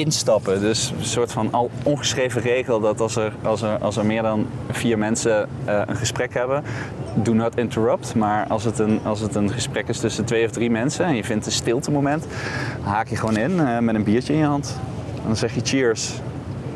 instappen. 0.05 0.61
Dus 0.61 0.93
een 0.99 1.05
soort 1.05 1.33
van 1.33 1.49
al 1.53 1.71
ongeschreven 1.83 2.41
regel 2.43 2.81
dat 2.81 3.01
als 3.01 3.17
er, 3.17 3.33
als 3.43 3.63
er, 3.63 3.79
als 3.79 3.97
er 3.97 4.07
meer 4.07 4.23
dan 4.23 4.47
vier 4.71 4.99
mensen 4.99 5.49
uh, 5.69 5.81
een 5.87 5.97
gesprek 5.97 6.35
hebben, 6.35 6.63
do 7.15 7.33
not 7.33 7.57
interrupt. 7.57 8.15
Maar 8.15 8.47
als 8.49 8.65
het, 8.65 8.79
een, 8.79 9.01
als 9.05 9.21
het 9.21 9.35
een 9.35 9.51
gesprek 9.51 9.89
is 9.89 9.99
tussen 9.99 10.25
twee 10.25 10.45
of 10.45 10.51
drie 10.51 10.71
mensen 10.71 11.05
en 11.05 11.15
je 11.15 11.25
vindt 11.25 11.47
een 11.47 11.53
stilte 11.53 11.91
moment, 11.91 12.27
haak 12.83 13.09
je 13.09 13.17
gewoon 13.17 13.37
in 13.37 13.51
uh, 13.51 13.79
met 13.79 13.95
een 13.95 14.05
biertje 14.05 14.33
in 14.33 14.39
je 14.39 14.45
hand. 14.45 14.79
En 15.17 15.27
dan 15.27 15.37
zeg 15.37 15.55
je 15.55 15.61
cheers. 15.65 16.13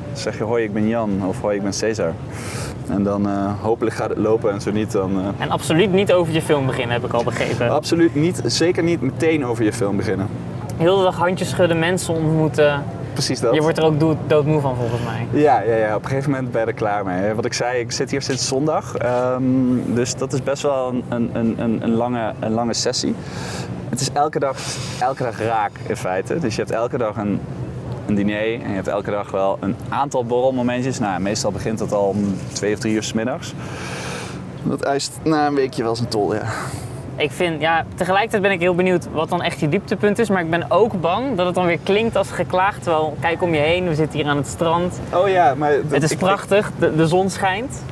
Dan 0.08 0.20
zeg 0.20 0.38
je 0.38 0.44
hoi, 0.44 0.64
ik 0.64 0.72
ben 0.72 0.88
Jan 0.88 1.26
of 1.26 1.40
hoi, 1.40 1.56
ik 1.56 1.62
ben 1.62 1.72
Cesar. 1.72 2.12
En 2.88 3.02
dan 3.02 3.28
uh, 3.28 3.52
hopelijk 3.60 3.96
gaat 3.96 4.08
het 4.08 4.18
lopen 4.18 4.52
en 4.52 4.60
zo 4.60 4.70
niet 4.70 4.92
dan... 4.92 5.18
Uh... 5.18 5.26
En 5.38 5.50
absoluut 5.50 5.92
niet 5.92 6.12
over 6.12 6.32
je 6.32 6.42
film 6.42 6.66
beginnen, 6.66 6.92
heb 6.92 7.04
ik 7.04 7.12
al 7.12 7.24
begrepen. 7.24 7.70
Absoluut 7.70 8.14
niet. 8.14 8.42
Zeker 8.44 8.82
niet 8.82 9.00
meteen 9.00 9.46
over 9.46 9.64
je 9.64 9.72
film 9.72 9.96
beginnen. 9.96 10.26
Heel 10.76 10.96
de 10.96 11.02
dag 11.02 11.16
handjes 11.16 11.48
schudden, 11.48 11.78
mensen 11.78 12.14
ontmoeten. 12.14 12.82
Precies 13.12 13.40
dat. 13.40 13.54
Je 13.54 13.60
wordt 13.60 13.78
er 13.78 13.84
ook 13.84 14.00
dood, 14.00 14.16
doodmoe 14.26 14.60
van 14.60 14.76
volgens 14.76 15.02
mij. 15.02 15.40
Ja, 15.40 15.60
ja, 15.60 15.76
ja, 15.76 15.94
op 15.94 16.02
een 16.02 16.08
gegeven 16.08 16.30
moment 16.30 16.52
ben 16.52 16.60
je 16.60 16.66
er 16.66 16.72
klaar 16.72 17.04
mee. 17.04 17.34
Wat 17.34 17.44
ik 17.44 17.52
zei, 17.52 17.78
ik 17.80 17.92
zit 17.92 18.10
hier 18.10 18.22
sinds 18.22 18.48
zondag. 18.48 18.94
Um, 19.34 19.94
dus 19.94 20.14
dat 20.14 20.32
is 20.32 20.42
best 20.42 20.62
wel 20.62 20.88
een, 20.88 21.30
een, 21.32 21.60
een, 21.60 21.82
een, 21.82 21.94
lange, 21.94 22.32
een 22.40 22.52
lange 22.52 22.74
sessie. 22.74 23.14
Het 23.88 24.00
is 24.00 24.12
elke 24.12 24.38
dag, 24.38 24.56
elke 25.00 25.22
dag 25.22 25.38
raak 25.38 25.70
in 25.86 25.96
feite. 25.96 26.38
Dus 26.38 26.54
je 26.54 26.60
hebt 26.60 26.72
elke 26.74 26.98
dag 26.98 27.16
een, 27.16 27.40
een 28.06 28.14
diner 28.14 28.62
en 28.62 28.68
je 28.68 28.74
hebt 28.74 28.88
elke 28.88 29.10
dag 29.10 29.30
wel 29.30 29.56
een 29.60 29.76
aantal 29.88 30.24
borrelmomentjes. 30.24 30.98
Nou, 30.98 31.20
meestal 31.20 31.52
begint 31.52 31.78
dat 31.78 31.92
al 31.92 32.08
om 32.08 32.36
twee 32.52 32.72
of 32.74 32.78
drie 32.78 32.94
uur 32.94 33.02
s 33.02 33.12
middags. 33.12 33.54
Dat 34.62 34.82
eist 34.82 35.12
na 35.22 35.46
een 35.46 35.54
weekje 35.54 35.82
wel 35.82 35.96
zijn 35.96 36.08
tol, 36.08 36.34
ja. 36.34 36.44
Ik 37.16 37.30
vind, 37.30 37.60
ja, 37.60 37.84
tegelijkertijd 37.94 38.42
ben 38.42 38.50
ik 38.50 38.60
heel 38.60 38.74
benieuwd 38.74 39.08
wat 39.12 39.28
dan 39.28 39.42
echt 39.42 39.60
je 39.60 39.68
dieptepunt 39.68 40.18
is. 40.18 40.28
Maar 40.28 40.42
ik 40.42 40.50
ben 40.50 40.70
ook 40.70 41.00
bang 41.00 41.36
dat 41.36 41.46
het 41.46 41.54
dan 41.54 41.66
weer 41.66 41.78
klinkt 41.82 42.16
als 42.16 42.30
geklaagd. 42.30 42.82
Terwijl, 42.82 43.16
kijk 43.20 43.42
om 43.42 43.54
je 43.54 43.60
heen, 43.60 43.88
we 43.88 43.94
zitten 43.94 44.18
hier 44.18 44.28
aan 44.28 44.36
het 44.36 44.46
strand. 44.46 45.00
Oh 45.14 45.28
ja, 45.28 45.54
maar... 45.54 45.72
Het 45.88 46.02
is 46.02 46.10
ik, 46.10 46.18
prachtig, 46.18 46.70
de, 46.78 46.96
de 46.96 47.06
zon 47.06 47.30
schijnt. 47.30 47.82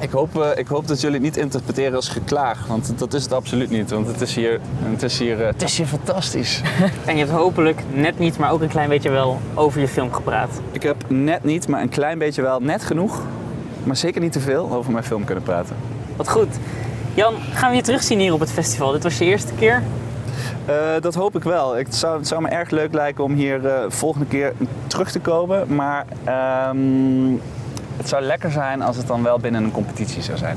Ik 0.00 0.10
hoop, 0.10 0.36
uh, 0.36 0.46
ik 0.54 0.66
hoop 0.66 0.88
dat 0.88 1.00
jullie 1.00 1.16
het 1.16 1.24
niet 1.24 1.36
interpreteren 1.36 1.94
als 1.94 2.08
geklaag, 2.08 2.66
want 2.66 2.98
dat 2.98 3.14
is 3.14 3.22
het 3.22 3.32
absoluut 3.32 3.70
niet. 3.70 3.90
Want 3.90 4.06
het 4.06 4.20
is 4.20 4.34
hier, 4.34 4.60
het 4.82 5.02
is 5.02 5.18
hier, 5.18 5.40
uh, 5.40 5.46
het 5.46 5.62
is 5.62 5.76
hier 5.76 5.86
fantastisch. 5.86 6.62
en 7.06 7.12
je 7.12 7.18
hebt 7.18 7.30
hopelijk 7.30 7.82
net 7.92 8.18
niet, 8.18 8.38
maar 8.38 8.52
ook 8.52 8.60
een 8.60 8.68
klein 8.68 8.88
beetje 8.88 9.10
wel 9.10 9.38
over 9.54 9.80
je 9.80 9.88
film 9.88 10.12
gepraat. 10.12 10.60
Ik 10.72 10.82
heb 10.82 11.04
net 11.08 11.44
niet, 11.44 11.68
maar 11.68 11.80
een 11.80 11.88
klein 11.88 12.18
beetje 12.18 12.42
wel, 12.42 12.60
net 12.60 12.84
genoeg, 12.84 13.22
maar 13.84 13.96
zeker 13.96 14.20
niet 14.20 14.32
te 14.32 14.40
veel 14.40 14.72
over 14.72 14.92
mijn 14.92 15.04
film 15.04 15.24
kunnen 15.24 15.44
praten. 15.44 15.76
Wat 16.16 16.28
goed. 16.28 16.58
Jan, 17.14 17.34
gaan 17.52 17.70
we 17.70 17.76
je 17.76 17.82
terugzien 17.82 18.18
hier 18.18 18.32
op 18.32 18.40
het 18.40 18.52
festival? 18.52 18.92
Dit 18.92 19.02
was 19.02 19.18
je 19.18 19.24
eerste 19.24 19.52
keer? 19.52 19.82
Uh, 20.68 20.74
dat 21.00 21.14
hoop 21.14 21.36
ik 21.36 21.42
wel. 21.42 21.74
Het 21.74 21.94
zou, 21.94 22.18
het 22.18 22.28
zou 22.28 22.42
me 22.42 22.48
erg 22.48 22.70
leuk 22.70 22.92
lijken 22.92 23.24
om 23.24 23.34
hier 23.34 23.64
uh, 23.64 23.84
volgende 23.88 24.26
keer 24.26 24.52
terug 24.86 25.10
te 25.10 25.20
komen. 25.20 25.74
Maar 25.74 26.06
um, 26.68 27.40
het 27.96 28.08
zou 28.08 28.22
lekker 28.22 28.50
zijn 28.50 28.82
als 28.82 28.96
het 28.96 29.06
dan 29.06 29.22
wel 29.22 29.38
binnen 29.38 29.64
een 29.64 29.70
competitie 29.70 30.22
zou 30.22 30.38
zijn. 30.38 30.56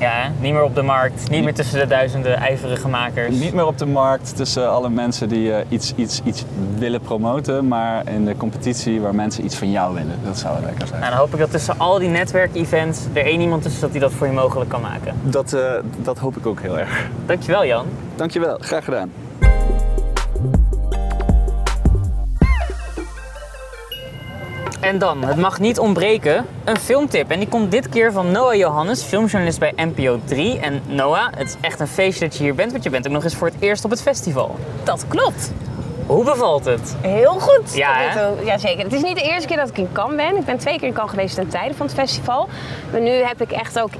Ja, 0.00 0.30
niet 0.40 0.52
meer 0.52 0.62
op 0.62 0.74
de 0.74 0.82
markt, 0.82 1.30
niet 1.30 1.44
meer 1.44 1.54
tussen 1.54 1.78
de 1.78 1.86
duizenden 1.86 2.36
ijverige 2.36 2.88
makers. 2.88 3.38
Niet 3.38 3.54
meer 3.54 3.66
op 3.66 3.78
de 3.78 3.86
markt 3.86 4.36
tussen 4.36 4.70
alle 4.70 4.90
mensen 4.90 5.28
die 5.28 5.52
eh, 5.52 5.64
iets, 5.68 5.92
iets, 5.96 6.20
iets 6.24 6.44
willen 6.78 7.00
promoten, 7.00 7.68
maar 7.68 8.08
in 8.08 8.24
de 8.24 8.36
competitie 8.36 9.00
waar 9.00 9.14
mensen 9.14 9.44
iets 9.44 9.56
van 9.56 9.70
jou 9.70 9.94
willen. 9.94 10.18
Dat 10.24 10.38
zou 10.38 10.54
wel 10.54 10.62
lekker 10.62 10.86
zijn. 10.86 11.00
Nou, 11.00 11.12
dan 11.12 11.20
hoop 11.20 11.32
ik 11.32 11.38
dat 11.38 11.50
tussen 11.50 11.78
al 11.78 11.98
die 11.98 12.08
netwerkevents 12.08 13.00
er 13.12 13.24
één 13.24 13.40
iemand 13.40 13.64
is 13.64 13.80
dat 13.80 13.92
die 13.92 14.00
dat 14.00 14.12
voor 14.12 14.26
je 14.26 14.32
mogelijk 14.32 14.70
kan 14.70 14.80
maken. 14.80 15.14
Dat, 15.22 15.52
eh, 15.52 15.72
dat 16.02 16.18
hoop 16.18 16.36
ik 16.36 16.46
ook 16.46 16.60
heel 16.60 16.78
erg. 16.78 17.08
Dankjewel 17.26 17.66
Jan. 17.66 17.86
Dankjewel, 18.16 18.56
graag 18.60 18.84
gedaan. 18.84 19.10
En 24.80 24.98
dan, 24.98 25.24
het 25.24 25.36
mag 25.36 25.60
niet 25.60 25.78
ontbreken, 25.78 26.46
een 26.64 26.76
filmtip. 26.76 27.30
En 27.30 27.38
die 27.38 27.48
komt 27.48 27.70
dit 27.70 27.88
keer 27.88 28.12
van 28.12 28.30
Noah 28.30 28.54
Johannes, 28.54 29.02
filmjournalist 29.02 29.58
bij 29.58 29.72
NPO 29.76 30.20
3. 30.24 30.58
En 30.58 30.82
Noah, 30.86 31.26
het 31.36 31.48
is 31.48 31.56
echt 31.60 31.80
een 31.80 31.86
feestje 31.86 32.24
dat 32.24 32.36
je 32.36 32.42
hier 32.42 32.54
bent, 32.54 32.72
want 32.72 32.84
je 32.84 32.90
bent 32.90 33.06
ook 33.06 33.12
nog 33.12 33.24
eens 33.24 33.34
voor 33.34 33.46
het 33.46 33.56
eerst 33.58 33.84
op 33.84 33.90
het 33.90 34.02
festival. 34.02 34.56
Dat 34.84 35.04
klopt. 35.08 35.52
Hoe 36.06 36.24
bevalt 36.24 36.64
het? 36.64 36.96
Heel 37.00 37.40
goed. 37.40 37.74
Ja. 37.74 38.34
Jazeker. 38.44 38.84
Het 38.84 38.92
is 38.92 39.02
niet 39.02 39.16
de 39.16 39.22
eerste 39.22 39.46
keer 39.46 39.56
dat 39.56 39.68
ik 39.68 39.78
in 39.78 39.88
Cannes 39.92 40.16
ben. 40.16 40.36
Ik 40.36 40.44
ben 40.44 40.58
twee 40.58 40.78
keer 40.78 40.88
in 40.88 40.94
Cannes 40.94 41.10
geweest 41.10 41.34
ten 41.34 41.48
tijde 41.48 41.74
van 41.74 41.86
het 41.86 41.94
festival. 41.94 42.48
Maar 42.90 43.00
nu 43.00 43.10
heb 43.10 43.40
ik 43.40 43.50
echt 43.50 43.80
ook 43.80 43.90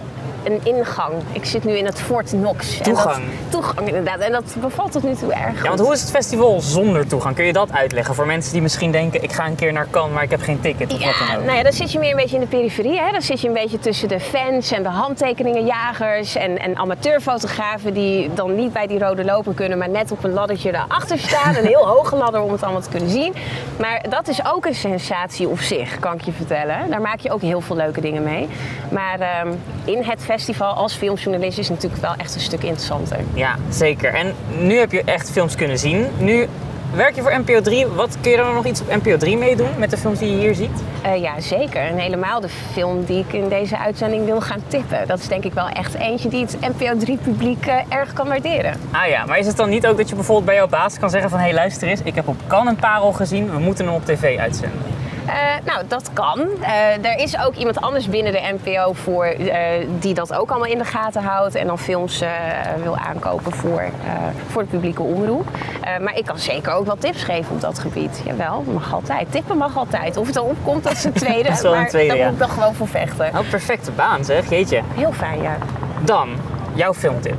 een 0.44 0.60
ingang. 0.64 1.12
Ik 1.32 1.44
zit 1.44 1.64
nu 1.64 1.72
in 1.76 1.84
het 1.84 2.00
Fort 2.00 2.28
Knox. 2.30 2.76
En 2.78 2.82
Toegang. 2.82 3.14
dat- 3.14 3.50
toegang 3.50 3.86
inderdaad. 3.86 4.18
En 4.18 4.32
dat 4.32 4.54
bevalt 4.60 4.92
tot 4.92 5.02
nu 5.02 5.14
toe 5.14 5.32
erg. 5.32 5.62
Ja, 5.62 5.68
want 5.68 5.80
hoe 5.80 5.92
is 5.92 6.00
het 6.00 6.10
festival 6.10 6.60
zonder 6.60 7.06
toegang? 7.06 7.34
Kun 7.34 7.44
je 7.44 7.52
dat 7.52 7.72
uitleggen 7.72 8.14
voor 8.14 8.26
mensen 8.26 8.52
die 8.52 8.62
misschien 8.62 8.90
denken, 8.92 9.22
ik 9.22 9.32
ga 9.32 9.46
een 9.46 9.54
keer 9.54 9.72
naar 9.72 9.86
Cannes, 9.90 10.14
maar 10.14 10.22
ik 10.22 10.30
heb 10.30 10.40
geen 10.42 10.60
ticket 10.60 10.92
of 10.92 11.04
wat 11.04 11.14
dan 11.18 11.26
Ja, 11.28 11.36
ook? 11.36 11.44
nou 11.44 11.56
ja, 11.56 11.62
dan 11.62 11.72
zit 11.72 11.92
je 11.92 11.98
meer 11.98 12.10
een 12.10 12.16
beetje 12.16 12.34
in 12.34 12.40
de 12.42 12.46
periferie. 12.48 12.98
Hè? 13.00 13.12
Dan 13.12 13.22
zit 13.22 13.40
je 13.40 13.48
een 13.48 13.54
beetje 13.54 13.78
tussen 13.78 14.08
de 14.08 14.20
fans 14.20 14.70
en 14.72 14.82
de 14.82 14.88
handtekeningenjagers 14.88 16.34
en, 16.34 16.58
en 16.58 16.76
amateurfotografen 16.76 17.94
die 17.94 18.30
dan 18.34 18.54
niet 18.54 18.72
bij 18.72 18.86
die 18.86 18.98
rode 18.98 19.24
lopen 19.24 19.54
kunnen, 19.54 19.78
maar 19.78 19.88
net 19.88 20.12
op 20.12 20.24
een 20.24 20.32
laddertje 20.32 20.72
daarachter 20.72 21.18
staan. 21.18 21.54
Een 21.56 21.64
heel 21.66 21.86
hoge 21.94 22.16
ladder 22.16 22.40
om 22.40 22.52
het 22.52 22.62
allemaal 22.62 22.80
te 22.80 22.88
kunnen 22.88 23.10
zien. 23.10 23.34
Maar 23.78 24.04
dat 24.08 24.28
is 24.28 24.44
ook 24.46 24.66
een 24.66 24.74
sensatie 24.74 25.48
op 25.48 25.60
zich, 25.60 25.98
kan 25.98 26.14
ik 26.14 26.20
je 26.20 26.32
vertellen. 26.32 26.90
Daar 26.90 27.00
maak 27.00 27.20
je 27.20 27.32
ook 27.32 27.40
heel 27.40 27.60
veel 27.60 27.76
leuke 27.76 28.00
dingen 28.00 28.22
mee. 28.22 28.48
Maar 28.90 29.20
ehm, 29.20 29.48
in 29.84 30.02
het 30.02 30.22
festival 30.30 30.72
als 30.72 30.94
filmjournalist 30.94 31.58
is 31.58 31.68
natuurlijk 31.68 32.02
wel 32.02 32.14
echt 32.16 32.34
een 32.34 32.40
stuk 32.40 32.62
interessanter. 32.62 33.18
Ja, 33.34 33.56
zeker. 33.68 34.14
En 34.14 34.34
nu 34.58 34.78
heb 34.78 34.92
je 34.92 35.02
echt 35.04 35.30
films 35.30 35.54
kunnen 35.54 35.78
zien. 35.78 36.06
Nu 36.18 36.48
werk 36.94 37.14
je 37.14 37.22
voor 37.22 37.38
NPO 37.38 37.60
3. 37.60 37.86
Wat 37.86 38.16
kun 38.20 38.30
je 38.30 38.36
dan 38.36 38.54
nog 38.54 38.66
iets 38.66 38.80
op 38.80 38.86
NPO 39.02 39.16
3 39.16 39.36
meedoen 39.36 39.68
met 39.78 39.90
de 39.90 39.96
films 39.96 40.18
die 40.18 40.30
je 40.30 40.36
hier 40.36 40.54
ziet? 40.54 40.82
Eh, 41.02 41.20
ja, 41.20 41.40
zeker. 41.40 41.80
En 41.80 41.96
helemaal 41.96 42.40
de 42.40 42.48
film 42.48 43.04
die 43.04 43.18
ik 43.18 43.32
in 43.32 43.48
deze 43.48 43.78
uitzending 43.78 44.24
wil 44.24 44.40
gaan 44.40 44.62
tippen. 44.66 45.06
Dat 45.06 45.18
is 45.18 45.28
denk 45.28 45.44
ik 45.44 45.52
wel 45.52 45.68
echt 45.68 45.94
eentje 45.94 46.28
die 46.28 46.40
het 46.44 46.56
NPO 46.60 46.92
3-publiek 47.06 47.66
erg 47.88 48.12
kan 48.12 48.28
waarderen. 48.28 48.74
Ah 48.92 49.08
ja, 49.08 49.24
maar 49.24 49.38
is 49.38 49.46
het 49.46 49.56
dan 49.56 49.68
niet 49.68 49.86
ook 49.86 49.96
dat 49.96 50.08
je 50.08 50.14
bijvoorbeeld 50.14 50.46
bij 50.46 50.54
jouw 50.54 50.68
baas 50.68 50.98
kan 50.98 51.10
zeggen 51.10 51.30
van... 51.30 51.38
hé, 51.38 51.44
hey, 51.44 51.54
luister 51.54 51.88
eens, 51.88 52.00
ik 52.02 52.14
heb 52.14 52.28
op 52.28 52.36
Cannes 52.46 52.72
een 52.72 52.80
parel 52.80 53.12
gezien, 53.12 53.50
we 53.50 53.58
moeten 53.58 53.84
hem 53.84 53.94
op 53.94 54.04
tv 54.04 54.38
uitzenden. 54.38 54.99
Eh, 55.30 55.64
nou, 55.64 55.86
dat 55.88 56.10
kan. 56.12 56.40
Eh, 56.60 57.04
er 57.04 57.18
is 57.18 57.38
ook 57.38 57.54
iemand 57.54 57.80
anders 57.80 58.08
binnen 58.08 58.32
de 58.32 58.54
NPO 58.62 58.92
voor 58.92 59.24
eh, 59.24 59.86
die 59.98 60.14
dat 60.14 60.34
ook 60.34 60.50
allemaal 60.50 60.68
in 60.68 60.78
de 60.78 60.84
gaten 60.84 61.22
houdt 61.22 61.54
en 61.54 61.66
dan 61.66 61.78
films 61.78 62.22
wil 62.82 62.96
aankopen 62.96 63.52
voor, 63.52 63.84
voor 64.48 64.62
de 64.62 64.68
publieke 64.68 65.02
omroep. 65.02 65.48
Maar 66.00 66.16
ik 66.16 66.24
kan 66.24 66.38
zeker 66.38 66.72
ook 66.72 66.86
wel 66.86 66.96
tips 66.96 67.22
geven 67.22 67.54
op 67.54 67.60
dat 67.60 67.78
gebied. 67.78 68.22
Jawel, 68.24 68.64
mag 68.72 68.94
altijd. 68.94 69.32
Tippen 69.32 69.56
mag 69.56 69.76
altijd. 69.76 70.16
Of 70.16 70.26
het 70.26 70.34
dan 70.34 70.44
opkomt, 70.44 70.84
dat 70.84 70.92
is 70.92 71.04
een 71.04 71.12
tweede. 71.12 71.42
Dat 71.48 71.52
is 71.52 71.62
wel 71.62 71.74
een 71.74 71.78
maar 71.80 71.92
daar 71.92 72.16
ja. 72.16 72.24
moet 72.24 72.32
ik 72.32 72.38
dan 72.38 72.50
gewoon 72.50 72.74
voor 72.74 72.88
vechten. 72.88 73.26
Oh, 73.26 73.50
perfecte 73.50 73.90
baan 73.90 74.24
zeg, 74.24 74.50
jeetje. 74.50 74.80
Heel 74.94 75.12
fijn, 75.12 75.42
ja. 75.42 75.56
Dan, 76.04 76.28
jouw 76.74 76.94
filmtip. 76.94 77.36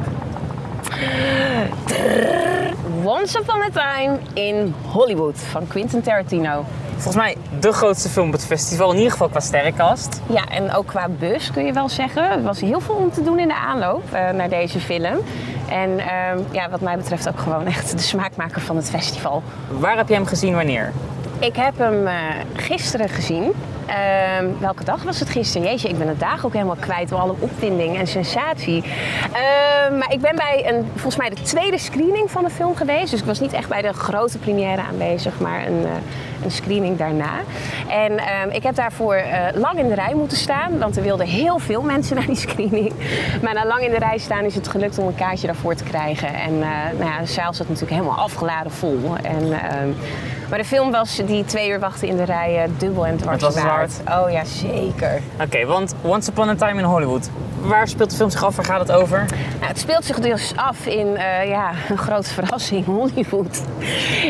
Once 3.04 3.40
Upon 3.40 3.62
a 3.62 3.70
Time 3.70 4.20
in 4.34 4.76
Hollywood 4.92 5.40
van 5.40 5.68
Quentin 5.68 6.02
Tarantino. 6.02 6.66
Volgens 7.02 7.24
mij 7.24 7.38
de 7.60 7.72
grootste 7.72 8.10
film 8.10 8.28
op 8.28 8.34
het 8.34 8.46
festival, 8.46 8.92
in 8.92 8.98
ieder 8.98 9.12
geval 9.12 9.30
qua 9.30 9.40
sterrenkast. 9.40 10.22
Ja, 10.30 10.46
en 10.46 10.74
ook 10.74 10.86
qua 10.86 11.08
bus 11.10 11.52
kun 11.52 11.66
je 11.66 11.74
wel 11.74 11.90
zeggen. 11.90 12.24
Er 12.24 12.44
was 12.44 12.60
heel 12.60 12.80
veel 12.80 12.96
om 12.96 13.12
te 13.12 13.24
doen 13.24 13.40
in 13.40 13.48
de 13.48 13.56
aanloop 13.56 14.04
eh, 14.12 14.30
naar 14.30 14.50
deze 14.50 14.80
film. 14.80 15.18
En 15.70 16.00
ehm, 16.00 16.40
ja, 16.52 16.70
wat 16.70 16.82
mij 16.82 16.98
betreft 16.98 17.28
ook 17.28 17.40
gewoon 17.40 17.66
echt 17.66 17.92
de 17.92 18.04
smaakmaker 18.04 18.62
van 18.62 18.76
het 18.76 18.90
festival. 18.90 19.44
Waar 19.80 19.98
heb 19.98 20.08
je 20.08 20.14
hem 20.14 20.26
gezien 20.26 20.56
wanneer? 20.56 20.92
Ik 21.40 21.56
heb 21.56 21.78
hem 21.78 22.08
eh, 22.08 22.14
gisteren 22.54 23.10
gezien. 23.10 23.54
Ehm, 23.86 24.46
welke 24.60 24.84
dag 24.84 25.04
was 25.04 25.20
het 25.20 25.30
gisteren? 25.30 25.68
Jeetje, 25.68 25.90
ik 25.90 25.98
ben 25.98 26.08
de 26.08 26.18
dagen 26.18 26.46
ook 26.46 26.54
helemaal 26.54 26.76
kwijt 26.80 27.10
door 27.10 27.20
alle 27.20 27.36
opwinding 27.40 27.98
en 27.98 28.08
sensatie. 28.08 28.84
Ehm, 29.24 29.98
maar 29.98 30.14
ik 30.14 30.22
ben 30.22 30.36
bij 30.36 30.64
een, 30.68 30.86
volgens 30.92 31.16
mij 31.16 31.30
de 31.30 31.42
tweede 31.42 31.78
screening 31.78 32.32
van 32.32 32.44
de 32.44 32.50
film 32.50 32.76
geweest. 32.76 33.12
Dus 33.12 33.20
ik 33.20 33.26
was 33.26 33.40
niet 33.40 33.54
echt 33.54 33.70
bij 33.70 33.82
de 33.82 33.94
grote 33.94 34.38
première 34.38 34.82
aanwezig, 34.82 35.40
maar 35.40 35.68
een, 35.68 35.86
eh, 35.86 36.44
een 36.44 36.52
screening 36.52 36.98
daarna. 36.98 37.40
En 37.90 38.18
ehm, 38.18 38.50
ik 38.50 38.64
heb 38.64 38.76
daarvoor 38.76 39.16
eh, 39.16 39.44
lang 39.54 39.80
in 39.80 39.88
de 39.88 39.96
rij 39.96 40.14
moeten 40.14 40.38
staan, 40.38 40.80
want 40.80 40.98
er 40.98 41.04
wilden 41.04 41.28
heel 41.28 41.60
veel 41.60 41.82
mensen 41.82 42.16
naar 42.16 42.26
die 42.26 42.36
screening. 42.36 42.94
Maar 43.42 43.54
na 43.54 43.66
lang 43.66 43.82
in 43.82 43.92
de 43.92 44.00
rij 44.00 44.18
staan 44.18 44.44
is 44.44 44.56
het 44.56 44.68
gelukt 44.68 44.98
om 44.98 45.08
een 45.08 45.16
kaartje 45.16 45.48
daarvoor 45.48 45.76
te 45.76 45.84
krijgen. 45.84 46.34
En 46.34 46.62
eh, 46.62 47.00
nou 47.00 47.12
ja, 47.12 47.20
de 47.20 47.26
zaal 47.26 47.54
zat 47.54 47.68
natuurlijk 47.68 47.96
helemaal 47.96 48.18
afgeladen 48.18 48.72
vol. 48.72 49.16
En, 49.24 49.54
maar 50.52 50.60
de 50.60 50.66
film 50.66 50.92
was 50.92 51.22
die 51.26 51.46
twee 51.46 51.70
uur 51.70 51.80
wachten 51.80 52.08
in 52.08 52.18
de 52.18 52.24
rij 52.24 52.64
eh, 52.64 52.70
dubbel 52.78 53.06
en 53.06 53.18
dwars 53.18 53.42
was 53.42 53.56
het 53.56 53.64
waard. 53.64 54.02
Oh 54.10 54.32
ja, 54.32 54.44
zeker. 54.44 55.22
Oké, 55.42 55.66
want 55.66 55.96
Once 56.02 56.30
Upon 56.30 56.50
a 56.50 56.56
Time 56.56 56.80
in 56.80 56.84
Hollywood. 56.84 57.30
Waar 57.62 57.88
speelt 57.88 58.10
de 58.10 58.16
film 58.16 58.30
zich 58.30 58.44
af? 58.44 58.56
Waar 58.56 58.66
gaat 58.66 58.80
het 58.80 58.92
over? 58.92 59.18
Nou, 59.18 59.66
het 59.66 59.80
speelt 59.80 60.06
zich 60.06 60.20
dus 60.20 60.54
af 60.56 60.86
in 60.86 61.16
eh, 61.16 61.50
ja, 61.50 61.72
een 61.90 61.98
grote 61.98 62.30
verrassing, 62.40 62.86
Hollywood. 62.86 63.64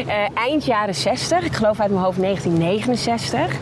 Eh, 0.08 0.16
eind 0.34 0.66
jaren 0.66 0.96
60, 0.96 1.44
ik 1.44 1.54
geloof 1.54 1.80
uit 1.80 1.92
mijn 1.92 2.04
hoofd 2.04 2.22
1969. 2.22 3.58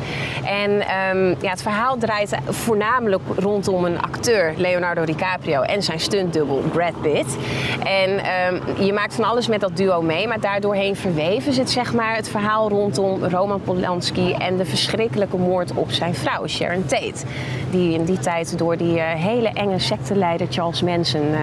En 0.45 0.81
ehm, 0.81 1.27
ja, 1.41 1.49
het 1.49 1.61
verhaal 1.61 1.97
draait 1.97 2.37
voornamelijk 2.47 3.21
rondom 3.37 3.85
een 3.85 4.01
acteur, 4.01 4.53
Leonardo 4.57 5.05
DiCaprio, 5.05 5.61
en 5.61 5.83
zijn 5.83 5.99
stuntdubbel 5.99 6.63
Brad 6.71 7.01
Pitt. 7.01 7.37
En 7.83 8.19
ehm, 8.19 8.83
je 8.83 8.93
maakt 8.93 9.15
van 9.15 9.23
alles 9.23 9.47
met 9.47 9.61
dat 9.61 9.77
duo 9.77 10.01
mee, 10.01 10.27
maar 10.27 10.39
daardoorheen 10.39 10.95
verweven 10.95 11.53
het, 11.53 11.69
zeg 11.69 11.93
maar, 11.93 12.15
het 12.15 12.29
verhaal 12.29 12.48
rondom 12.57 13.23
Roman 13.23 13.61
Polanski 13.61 14.33
en 14.33 14.57
de 14.57 14.65
verschrikkelijke 14.65 15.37
moord 15.37 15.73
op 15.73 15.91
zijn 15.91 16.15
vrouw, 16.15 16.47
Sharon 16.47 16.85
Tate. 16.85 17.25
Die 17.71 17.93
in 17.93 18.03
die 18.03 18.19
tijd 18.19 18.57
door 18.57 18.77
die 18.77 18.99
eh, 18.99 19.23
hele 19.23 19.49
enge 19.49 19.79
secteleider 19.79 20.47
Charles 20.49 20.81
Manson 20.81 21.33
eh, 21.33 21.39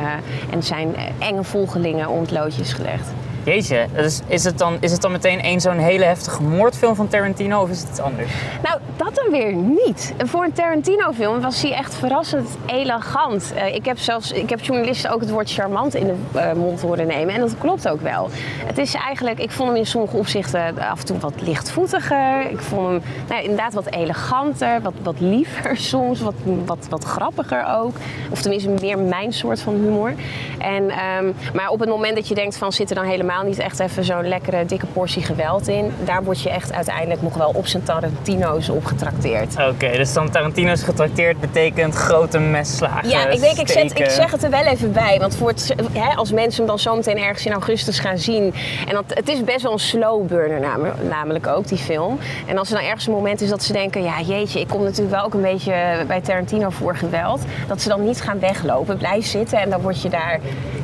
en 0.51 0.63
zijn 0.63 0.95
enge 1.19 1.45
volgelingen 1.45 2.09
loodje 2.31 2.61
is 2.61 2.73
gelegd. 2.73 3.26
Jeetje, 3.47 3.87
is 4.27 4.45
het 4.45 4.59
dan, 4.59 4.77
is 4.81 4.93
het 4.93 5.01
dan 5.01 5.13
meteen 5.13 5.41
één 5.41 5.61
zo'n 5.61 5.79
hele 5.79 6.05
heftige 6.05 6.43
moordfilm 6.43 6.95
van 6.95 7.09
Tarantino 7.09 7.63
of 7.63 7.71
is 7.71 7.81
het 7.81 7.89
iets 7.89 8.01
anders? 8.01 8.31
Nou, 8.63 8.79
dat 8.97 9.15
dan 9.15 9.31
weer 9.31 9.53
niet. 9.53 10.15
Voor 10.19 10.45
een 10.45 10.53
Tarantino-film 10.53 11.41
was 11.41 11.63
hij 11.63 11.73
echt 11.73 11.95
verrassend 11.95 12.49
elegant. 12.67 13.53
Eh, 13.55 13.75
ik 13.75 13.85
heb 13.85 13.99
zelfs, 13.99 14.33
ik 14.33 14.51
heb 14.51 14.61
journalisten 14.61 15.11
ook 15.11 15.21
het 15.21 15.31
woord 15.31 15.53
charmant 15.53 15.95
in 15.95 16.07
de 16.07 16.39
eh, 16.39 16.53
mond 16.53 16.81
horen 16.81 17.07
nemen. 17.07 17.35
En 17.35 17.41
dat 17.41 17.59
klopt 17.59 17.89
ook 17.89 18.01
wel. 18.01 18.29
Het 18.67 18.79
is 18.79 18.95
eigenlijk, 18.95 19.39
ik 19.39 19.51
vond 19.51 19.69
hem 19.69 19.79
in 19.79 19.87
sommige 19.87 20.17
opzichten 20.17 20.79
af 20.79 21.01
en 21.01 21.07
toe 21.07 21.19
wat 21.19 21.41
lichtvoetiger. 21.41 22.51
Ik 22.51 22.61
vond 22.61 22.87
hem 22.87 23.03
nou, 23.29 23.43
inderdaad 23.43 23.75
wat 23.75 23.91
eleganter, 23.91 24.83
wat, 24.83 24.95
wat 25.03 25.21
liever 25.21 25.77
soms, 25.93 26.21
wat, 26.21 26.35
wat, 26.65 26.87
wat 26.91 27.05
grappiger 27.05 27.67
ook. 27.77 27.97
Of 28.31 28.43
tenminste 28.43 28.71
meer 28.81 28.99
mijn 28.99 29.33
soort 29.33 29.61
van 29.61 29.75
humor. 29.75 30.15
En, 30.59 30.91
ehm, 30.91 31.33
maar 31.55 31.69
op 31.69 31.81
het 31.81 31.89
moment 31.89 32.15
dat 32.15 32.29
je 32.29 32.35
denkt 32.35 32.57
van 32.57 32.73
zit 32.73 32.91
er 32.91 32.97
dan 32.97 33.05
helemaal 33.05 33.36
niet 33.45 33.59
echt 33.59 33.79
even 33.81 34.05
zo'n 34.05 34.29
lekkere 34.29 34.65
dikke 34.67 34.87
portie 34.87 35.23
geweld 35.23 35.69
in. 35.69 35.93
Daar 36.05 36.25
word 36.25 36.41
je 36.43 36.51
echt 36.51 36.73
uiteindelijk 36.73 37.23
nog 37.23 37.35
wel 37.35 37.51
op 37.55 37.67
zijn 37.67 37.83
Tarantino's 37.83 38.69
op 38.69 38.85
getrakteerd. 38.85 39.55
Oké, 39.71 39.91
dus 39.97 40.13
dan 40.13 40.31
Tarantino's 40.31 40.83
getrakteerd 40.83 41.41
betekent 41.41 41.95
grote 41.95 42.39
messlagen. 42.39 43.09
Ja, 43.09 43.29
ik 43.29 43.41
denk, 43.41 43.57
ik, 43.59 43.69
zet, 43.69 43.99
ik 43.99 44.11
zeg 44.11 44.31
het 44.31 44.43
er 44.45 44.51
wel 44.51 44.65
even 44.65 44.93
bij. 44.93 45.19
Want 45.21 45.37
voor 45.37 45.49
het, 45.49 45.75
hè, 45.93 46.15
als 46.15 46.33
mensen 46.33 46.59
hem 46.59 46.67
dan 46.67 46.79
zometeen 46.79 47.19
ergens 47.19 47.47
in 47.47 47.53
augustus 47.53 47.99
gaan 47.99 48.19
zien. 48.19 48.55
En 48.89 48.95
dat, 48.95 49.05
het 49.09 49.29
is 49.29 49.45
best 49.45 49.63
wel 49.63 49.73
een 49.73 49.79
slow 49.79 50.27
burner 50.27 50.61
nam- 50.61 51.09
namelijk 51.09 51.47
ook, 51.47 51.69
die 51.69 51.79
film. 51.79 52.19
En 52.47 52.59
als 52.59 52.71
er 52.71 52.77
dan 52.77 52.85
ergens 52.85 53.07
een 53.07 53.13
moment 53.13 53.41
is 53.41 53.49
dat 53.49 53.63
ze 53.63 53.73
denken... 53.73 54.03
Ja, 54.03 54.21
jeetje, 54.21 54.61
ik 54.61 54.69
kom 54.69 54.83
natuurlijk 54.83 55.17
wel 55.17 55.25
ook 55.25 55.35
een 55.35 55.43
beetje 55.43 55.75
bij 56.07 56.21
Tarantino 56.21 56.71
voor 56.71 56.97
geweld. 56.97 57.43
Dat 57.69 57.83
ze 57.83 57.89
dan 57.89 58.05
niet 58.05 58.21
gaan 58.23 58.39
weglopen. 58.41 58.97
Blijf 58.97 59.27
zitten 59.27 59.59
en 59.59 59.71
dan 59.71 59.81
word 59.81 60.03
je 60.03 60.09
daar 60.09 60.41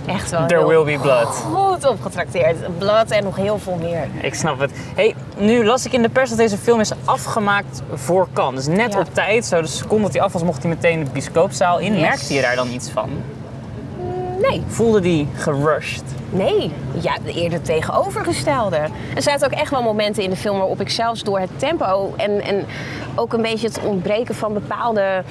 echt 0.06 0.30
wel 0.30 0.46
There 0.46 0.66
will 0.66 0.84
be 0.84 0.98
blood. 1.02 1.26
goed 1.26 1.88
op 1.88 2.00
getrakteerd. 2.02 2.41
Blood 2.78 3.10
en 3.10 3.24
nog 3.24 3.36
heel 3.36 3.58
veel 3.58 3.76
meer. 3.80 4.08
Ik 4.20 4.34
snap 4.34 4.58
het. 4.60 4.70
Hey, 4.94 5.14
nu 5.38 5.64
las 5.64 5.86
ik 5.86 5.92
in 5.92 6.02
de 6.02 6.08
pers 6.08 6.28
dat 6.28 6.38
deze 6.38 6.56
film 6.58 6.80
is 6.80 6.90
afgemaakt 7.04 7.82
voor 7.94 8.28
Cannes. 8.32 8.64
Dus 8.64 8.76
net 8.76 8.92
Ja. 8.92 8.98
op 8.98 9.14
tijd, 9.14 9.44
zo 9.44 9.60
de 9.60 9.66
seconde 9.66 10.02
dat 10.02 10.12
hij 10.12 10.22
af 10.22 10.32
was, 10.32 10.42
mocht 10.42 10.62
hij 10.62 10.70
meteen 10.72 11.04
de 11.04 11.10
bioscoopzaal 11.10 11.78
in. 11.78 11.92
Yes. 11.92 12.00
Merkte 12.00 12.34
je 12.34 12.40
daar 12.40 12.56
dan 12.56 12.68
iets 12.70 12.90
van? 12.90 13.10
Nee, 14.40 14.62
Voelde 14.66 15.00
die 15.00 15.28
gerushed? 15.34 16.02
Nee, 16.30 16.72
ja, 17.00 17.16
eerder 17.26 17.62
tegenovergestelde. 17.62 18.76
Er 19.14 19.22
zaten 19.22 19.46
ook 19.52 19.58
echt 19.58 19.70
wel 19.70 19.82
momenten 19.82 20.22
in 20.22 20.30
de 20.30 20.36
film 20.36 20.56
waarop 20.58 20.80
ik 20.80 20.88
zelfs 20.90 21.22
door 21.22 21.38
het 21.38 21.50
tempo 21.56 22.14
en, 22.16 22.40
en 22.42 22.64
ook 23.14 23.32
een 23.32 23.42
beetje 23.42 23.66
het 23.66 23.80
ontbreken 23.84 24.34
van 24.34 24.52
bepaalde 24.52 25.22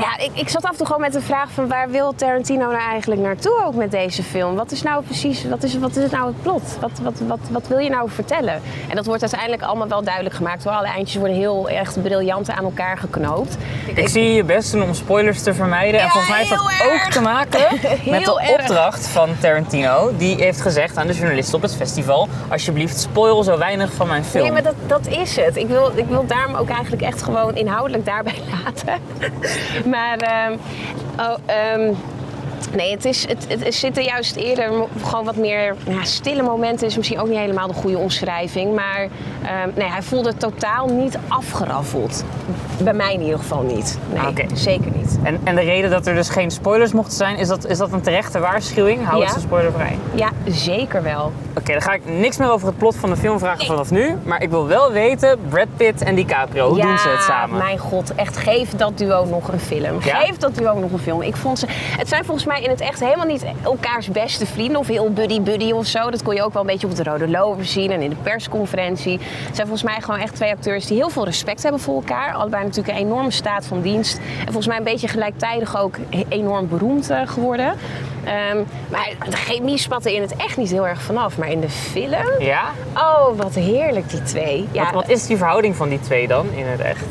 ja, 0.00 0.18
ik, 0.18 0.30
ik 0.34 0.48
zat 0.48 0.64
af 0.64 0.70
en 0.70 0.76
toe 0.76 0.86
gewoon 0.86 1.00
met 1.00 1.12
de 1.12 1.20
vraag 1.20 1.50
van 1.50 1.68
waar 1.68 1.90
wil 1.90 2.14
Tarantino 2.14 2.70
nou 2.70 2.74
eigenlijk 2.74 3.20
naartoe 3.20 3.62
ook 3.66 3.74
met 3.74 3.90
deze 3.90 4.22
film? 4.22 4.54
Wat 4.54 4.70
is 4.70 4.82
nou 4.82 5.02
precies, 5.04 5.44
wat 5.44 5.62
is, 5.62 5.78
wat 5.78 5.96
is 5.96 6.02
het 6.02 6.12
nou 6.12 6.26
het 6.26 6.42
plot? 6.42 6.76
Wat, 6.80 6.90
wat, 7.02 7.20
wat, 7.26 7.38
wat 7.50 7.68
wil 7.68 7.78
je 7.78 7.90
nou 7.90 8.10
vertellen? 8.10 8.62
En 8.88 8.96
dat 8.96 9.06
wordt 9.06 9.20
uiteindelijk 9.20 9.62
allemaal 9.62 9.88
wel 9.88 10.02
duidelijk 10.02 10.34
gemaakt 10.34 10.64
hoor. 10.64 10.72
Alle 10.72 10.86
eindjes 10.86 11.16
worden 11.16 11.36
heel 11.36 11.68
echt 11.68 12.02
briljant 12.02 12.50
aan 12.50 12.64
elkaar 12.64 12.98
geknoopt. 12.98 13.56
Ik 13.94 14.08
zie 14.08 14.32
je 14.32 14.44
best 14.44 14.72
doen 14.72 14.82
om 14.82 14.94
spoilers 14.94 15.42
te 15.42 15.54
vermijden. 15.54 16.00
en 16.00 16.08
volgens 16.08 16.28
mij 16.28 16.38
heeft 16.38 16.50
dat 16.50 16.92
ook 16.92 17.10
te 17.10 17.20
maken 17.20 17.60
met 18.10 18.24
de 18.24 18.40
erg. 18.40 18.60
opdracht 18.60 19.06
van 19.08 19.28
Tarantino. 19.40 20.12
Die 20.16 20.36
heeft 20.36 20.60
gezegd 20.60 20.96
aan 20.96 21.06
de 21.06 21.14
journalisten 21.14 21.54
op 21.54 21.62
het 21.62 21.74
festival: 21.74 22.28
alsjeblieft, 22.48 22.98
spoil 23.00 23.42
zo 23.42 23.58
weinig 23.58 23.92
van 23.92 24.08
mijn 24.08 24.24
film. 24.24 24.42
Nee, 24.42 24.52
maar 24.52 24.62
dat, 24.62 24.74
dat 24.86 25.06
is 25.06 25.36
het. 25.36 25.56
Ik 25.56 25.68
wil, 25.68 25.92
ik 25.94 26.06
wil 26.06 26.26
daarom 26.26 26.54
ook 26.54 26.68
eigenlijk 26.68 27.02
echt 27.02 27.22
gewoon 27.22 27.56
inhoudelijk 27.56 28.04
daarbij 28.04 28.38
laten. 28.64 29.00
Maar, 29.88 30.16
ehm, 30.18 30.52
oh, 31.18 31.36
ehm, 31.46 31.92
nee, 32.74 32.90
het, 32.90 33.04
is, 33.04 33.28
het, 33.28 33.46
het, 33.48 33.66
er 33.66 33.72
zitten 33.72 34.02
juist 34.04 34.36
eerder 34.36 34.70
gewoon 35.04 35.24
wat 35.24 35.36
meer 35.36 35.74
ja, 35.86 36.04
stille 36.04 36.42
momenten. 36.42 36.86
Is 36.86 36.96
misschien 36.96 37.20
ook 37.20 37.28
niet 37.28 37.38
helemaal 37.38 37.66
de 37.66 37.74
goede 37.74 37.98
omschrijving. 37.98 38.74
Maar 38.74 39.08
ehm, 39.42 39.68
nee, 39.74 39.88
hij 39.88 40.02
voelde 40.02 40.34
totaal 40.36 40.86
niet 40.88 41.18
afgeraffeld. 41.28 42.24
Bij 42.82 42.92
mij 42.94 43.14
in 43.14 43.20
ieder 43.20 43.38
geval 43.38 43.62
niet. 43.62 43.98
Nee, 44.12 44.46
zeker 44.54 44.90
niet. 44.96 45.18
En, 45.22 45.40
en 45.44 45.54
de 45.54 45.60
reden 45.60 45.90
dat 45.90 46.06
er 46.06 46.14
dus 46.14 46.28
geen 46.28 46.50
spoilers 46.50 46.92
mochten 46.92 47.16
zijn, 47.16 47.36
is 47.36 47.48
dat, 47.48 47.66
is 47.66 47.78
dat 47.78 47.92
een 47.92 48.00
terechte 48.00 48.38
waarschuwing? 48.38 49.04
Hou 49.04 49.22
Ja. 49.22 49.26
het 49.30 49.40
spoilervrij. 49.40 49.98
Ja, 50.14 50.30
zeker 50.46 51.02
wel. 51.02 51.32
Oké, 51.58 51.72
dan 51.72 51.82
ga 51.82 51.92
ik 51.92 52.02
niks 52.04 52.36
meer 52.36 52.50
over 52.50 52.66
het 52.66 52.78
plot 52.78 52.96
van 52.96 53.10
de 53.10 53.16
film 53.16 53.38
vragen 53.38 53.66
vanaf 53.66 53.90
nu. 53.90 54.16
Maar 54.22 54.42
ik 54.42 54.50
wil 54.50 54.66
wel 54.66 54.92
weten, 54.92 55.38
Brad 55.48 55.66
Pitt 55.76 56.02
en 56.02 56.14
DiCaprio, 56.14 56.68
hoe 56.68 56.76
ja, 56.76 56.86
doen 56.86 56.98
ze 56.98 57.08
het 57.08 57.22
samen? 57.22 57.58
mijn 57.58 57.78
god. 57.78 58.14
Echt, 58.14 58.36
geef 58.36 58.70
dat 58.70 58.98
duo 58.98 59.24
nog 59.24 59.48
een 59.52 59.60
film. 59.60 59.98
Ja? 60.02 60.20
Geef 60.20 60.36
dat 60.36 60.54
duo 60.54 60.78
nog 60.78 60.92
een 60.92 60.98
film. 60.98 61.22
Ik 61.22 61.36
vond 61.36 61.58
ze... 61.58 61.66
Het 61.70 62.08
zijn 62.08 62.24
volgens 62.24 62.46
mij 62.46 62.47
in 62.56 62.70
het 62.70 62.80
echt 62.80 63.00
helemaal 63.00 63.26
niet 63.26 63.44
elkaars 63.62 64.08
beste 64.08 64.46
vrienden... 64.46 64.80
of 64.80 64.86
heel 64.86 65.12
buddy-buddy 65.12 65.70
of 65.70 65.86
zo. 65.86 66.10
Dat 66.10 66.22
kon 66.22 66.34
je 66.34 66.42
ook 66.42 66.52
wel 66.52 66.62
een 66.62 66.68
beetje 66.68 66.86
op 66.86 66.96
de 66.96 67.02
Rode 67.02 67.28
Loper 67.28 67.64
zien... 67.64 67.90
en 67.90 68.00
in 68.00 68.10
de 68.10 68.16
persconferentie. 68.16 69.18
Het 69.20 69.56
zijn 69.56 69.68
volgens 69.68 69.82
mij 69.82 70.00
gewoon 70.00 70.20
echt 70.20 70.34
twee 70.34 70.50
acteurs... 70.50 70.86
die 70.86 70.96
heel 70.96 71.10
veel 71.10 71.24
respect 71.24 71.62
hebben 71.62 71.80
voor 71.80 71.94
elkaar. 71.94 72.32
Allebei 72.32 72.64
natuurlijk 72.64 72.98
een 72.98 73.04
enorme 73.04 73.30
staat 73.30 73.66
van 73.66 73.80
dienst. 73.80 74.16
En 74.16 74.44
volgens 74.44 74.66
mij 74.66 74.76
een 74.76 74.84
beetje 74.84 75.08
gelijktijdig 75.08 75.80
ook 75.80 75.96
enorm 76.28 76.68
beroemd 76.68 77.10
eh, 77.10 77.20
geworden. 77.24 77.74
Ehm, 78.24 78.56
maar 78.90 79.10
de 79.30 79.36
chemie 79.36 79.78
spatte 79.78 80.14
in 80.14 80.22
het 80.22 80.36
echt 80.36 80.56
niet 80.56 80.70
heel 80.70 80.86
erg 80.86 81.02
vanaf. 81.02 81.38
Maar 81.38 81.50
in 81.50 81.60
de 81.60 81.70
film... 81.70 82.26
Ja? 82.38 82.62
Oh, 82.94 83.36
wat 83.36 83.54
heerlijk 83.54 84.10
die 84.10 84.22
twee. 84.22 84.68
Ja, 84.72 84.84
Wat, 84.84 84.92
wat 84.92 85.08
is 85.08 85.26
die 85.26 85.36
verhouding 85.36 85.76
van 85.76 85.88
die 85.88 86.00
twee 86.00 86.28
dan 86.28 86.46
in 86.54 86.66
het 86.66 86.80
echt? 86.80 87.06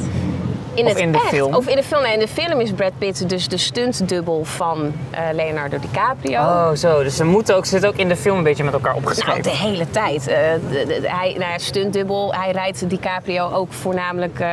In 0.77 0.85
Of 0.85 0.91
het 0.91 0.99
in 1.01 1.11
de 1.11 1.17
echt, 1.17 1.27
film? 1.27 1.53
Of 1.55 1.67
in 1.67 1.75
de 1.75 1.83
film. 1.83 2.01
Nee, 2.01 2.13
in 2.13 2.19
de 2.19 2.27
film 2.27 2.59
is 2.59 2.71
Brad 2.71 2.91
Pitt 2.97 3.29
dus 3.29 3.47
de 3.47 3.57
stuntdubbel 3.57 4.43
van 4.45 4.93
eh, 5.11 5.19
Leonardo 5.33 5.77
DiCaprio. 5.79 6.39
Oh, 6.39 6.71
zo. 6.73 7.03
Dus 7.03 7.15
ze 7.15 7.23
moeten 7.23 7.55
ook, 7.55 7.63
ze 7.65 7.69
zitten 7.71 7.89
ook 7.89 7.95
in 7.95 8.07
de 8.07 8.15
film 8.15 8.37
een 8.37 8.43
beetje 8.43 8.63
met 8.63 8.73
elkaar 8.73 8.95
opgeschreven. 8.95 9.41
Nou, 9.41 9.55
de 9.57 9.63
hele 9.63 9.89
tijd. 9.89 10.27
Eh, 10.27 10.37
de, 10.69 10.85
de- 10.87 10.99
de- 11.01 11.09
hij, 11.09 11.35
nou 11.37 11.51
ja, 11.51 11.57
stuntdubbel. 11.57 12.33
Hij 12.33 12.51
rijdt 12.51 12.89
DiCaprio 12.89 13.49
ook 13.51 13.73
voornamelijk 13.73 14.39
eh, 14.39 14.49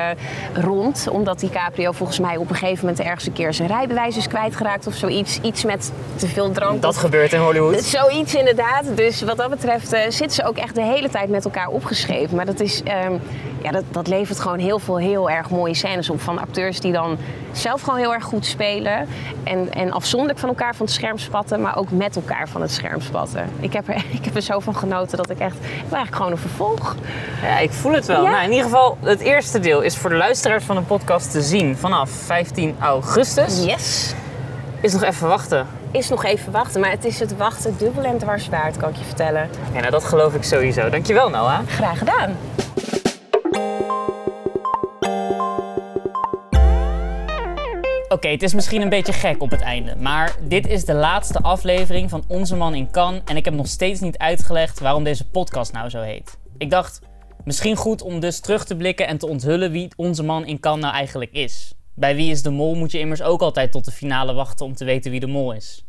rond. 0.54 1.07
Omdat 1.11 1.40
DiCaprio 1.40 1.93
volgens 1.93 2.19
mij 2.19 2.37
op 2.37 2.50
een 2.50 2.57
gegeven 2.57 2.87
moment 2.87 3.04
ergens 3.07 3.26
een 3.26 3.33
keer 3.33 3.54
zijn 3.54 3.69
rijbewijs 3.69 4.16
is 4.16 4.28
kwijtgeraakt 4.28 4.87
of 4.87 4.95
zoiets. 4.95 5.38
Iets 5.43 5.64
met 5.64 5.93
te 6.16 6.26
veel 6.28 6.50
drank. 6.52 6.83
Dat 6.83 6.97
gebeurt 6.97 7.33
in 7.33 7.40
Hollywood. 7.40 7.83
Zoiets 7.83 8.35
inderdaad. 8.35 8.85
Dus 8.95 9.23
wat 9.23 9.37
dat 9.37 9.50
betreft 9.50 9.88
zitten 9.88 10.31
ze 10.31 10.45
ook 10.45 10.57
echt 10.57 10.75
de 10.75 10.83
hele 10.83 11.09
tijd 11.09 11.28
met 11.28 11.45
elkaar 11.45 11.69
opgeschreven. 11.69 12.37
Maar 12.37 12.47
dat, 12.47 12.61
is, 12.61 12.83
ehm, 12.83 13.12
ja, 13.62 13.71
dat, 13.71 13.83
dat 13.90 14.07
levert 14.07 14.40
gewoon 14.40 14.59
heel 14.59 14.78
veel 14.78 14.99
heel 14.99 15.31
erg 15.31 15.50
mooie 15.50 15.75
scènes 15.75 16.11
op. 16.11 16.13
Van 16.18 16.38
acteurs 16.38 16.80
die 16.80 16.92
dan 16.92 17.18
zelf 17.52 17.83
gewoon 17.83 17.99
heel 17.99 18.14
erg 18.14 18.25
goed 18.25 18.47
spelen. 18.47 19.09
En, 19.44 19.73
en 19.73 19.92
afzonderlijk 19.92 20.38
van 20.38 20.49
elkaar 20.49 20.75
van 20.75 20.87
het 20.87 20.94
scherm 20.94 21.18
spatten. 21.18 21.61
Maar 21.61 21.76
ook 21.76 21.90
met 21.90 22.16
elkaar 22.16 22.49
van 22.49 22.61
het 22.61 22.71
scherm 22.71 23.00
spatten. 23.00 23.50
Ik 23.61 23.73
heb 23.73 23.88
er, 23.88 24.04
ik 24.18 24.25
heb 24.25 24.35
er 24.37 24.42
zo 24.42 24.61
van 24.61 24.76
genoten 24.76 25.16
dat 25.16 25.30
ik 25.30 25.38
echt... 25.38 25.56
Ik 25.56 25.61
wil 25.62 25.97
eigenlijk 25.97 26.16
gewoon 26.16 26.33
een 26.33 26.38
vervolg. 26.38 26.97
Ja, 27.42 27.59
ik 27.59 27.73
voel 27.73 27.92
het 27.92 28.06
wel. 28.06 28.23
Ja? 28.23 28.30
Nou, 28.30 28.44
in 28.44 28.50
ieder 28.50 28.64
geval, 28.64 28.99
het 29.00 29.21
eerste 29.21 29.61
deel 29.61 29.80
is 29.80 29.97
voor 29.97 30.11
de 30.11 30.16
luisteraars 30.16 30.64
van 30.64 30.76
de 30.76 30.83
podcast 30.83 31.30
te 31.30 31.42
zien 31.42 31.76
vanaf 31.76 32.11
15 32.11 32.76
augustus. 32.80 33.64
Yes. 33.64 34.14
Is 34.80 34.92
nog 34.92 35.02
even 35.02 35.28
wachten. 35.28 35.66
Is 35.90 36.09
nog 36.09 36.25
even 36.25 36.52
wachten. 36.52 36.80
Maar 36.80 36.90
het 36.90 37.04
is 37.04 37.21
het 37.21 37.37
wachten 37.37 37.75
dubbel 37.78 38.04
en 38.04 38.18
dwars 38.18 38.49
waard, 38.49 38.76
kan 38.76 38.88
ik 38.88 38.97
je 38.97 39.04
vertellen. 39.04 39.49
Ja, 39.73 39.78
nou, 39.80 39.90
dat 39.90 40.04
geloof 40.04 40.35
ik 40.35 40.42
sowieso. 40.44 40.90
Dankjewel, 40.90 41.30
Noah. 41.30 41.59
Graag 41.66 41.99
gedaan. 41.99 42.37
Oké, 48.14 48.28
het 48.28 48.42
is 48.42 48.54
misschien 48.54 48.83
een 48.83 48.88
beetje 48.88 49.12
gek 49.12 49.42
op 49.42 49.50
het 49.50 49.60
einde, 49.60 49.97
maar 49.97 50.36
dit 50.41 50.67
is 50.67 50.84
de 50.84 50.95
laatste 50.95 51.38
aflevering 51.38 52.10
van 52.10 52.25
Onze 52.28 52.56
Man 52.56 52.75
in 52.75 52.91
Cannes 52.91 53.23
en 53.25 53.36
ik 53.36 53.45
heb 53.45 53.54
nog 53.54 53.67
steeds 53.67 54.00
niet 54.00 54.19
uitgelegd 54.19 54.80
waarom 54.80 55.04
deze 55.04 55.28
podcast 55.28 55.73
nou 55.73 55.88
zo 55.88 56.00
heet. 56.00 56.38
Ik 56.58 56.71
dacht, 56.71 57.00
misschien 57.45 57.76
goed 57.76 58.02
om 58.02 58.21
dus 58.21 58.41
terug 58.41 58.65
te 58.65 58.76
blikken 58.76 59.06
en 59.06 59.19
te 59.19 59.26
onthullen 59.26 59.71
wie 59.71 59.93
Onze 59.97 60.23
Man 60.23 60.47
in 60.47 60.60
Cannes 60.60 60.82
nou 60.82 60.95
eigenlijk 60.95 61.32
is. 61.32 61.75
Bij 61.95 62.15
Wie 62.17 62.30
is 62.30 62.43
de 62.43 62.50
Mol 62.50 62.75
moet 62.75 62.91
je 62.91 62.99
immers 62.99 63.23
ook 63.23 63.41
altijd 63.41 63.73
tot 63.73 63.84
de 63.84 63.91
finale 63.91 64.32
wachten 64.32 64.67
om 64.67 64.75
te 64.75 64.84
weten 64.84 65.10
wie 65.10 65.21
de 65.21 65.26
mol 65.26 65.52
is. 65.52 65.84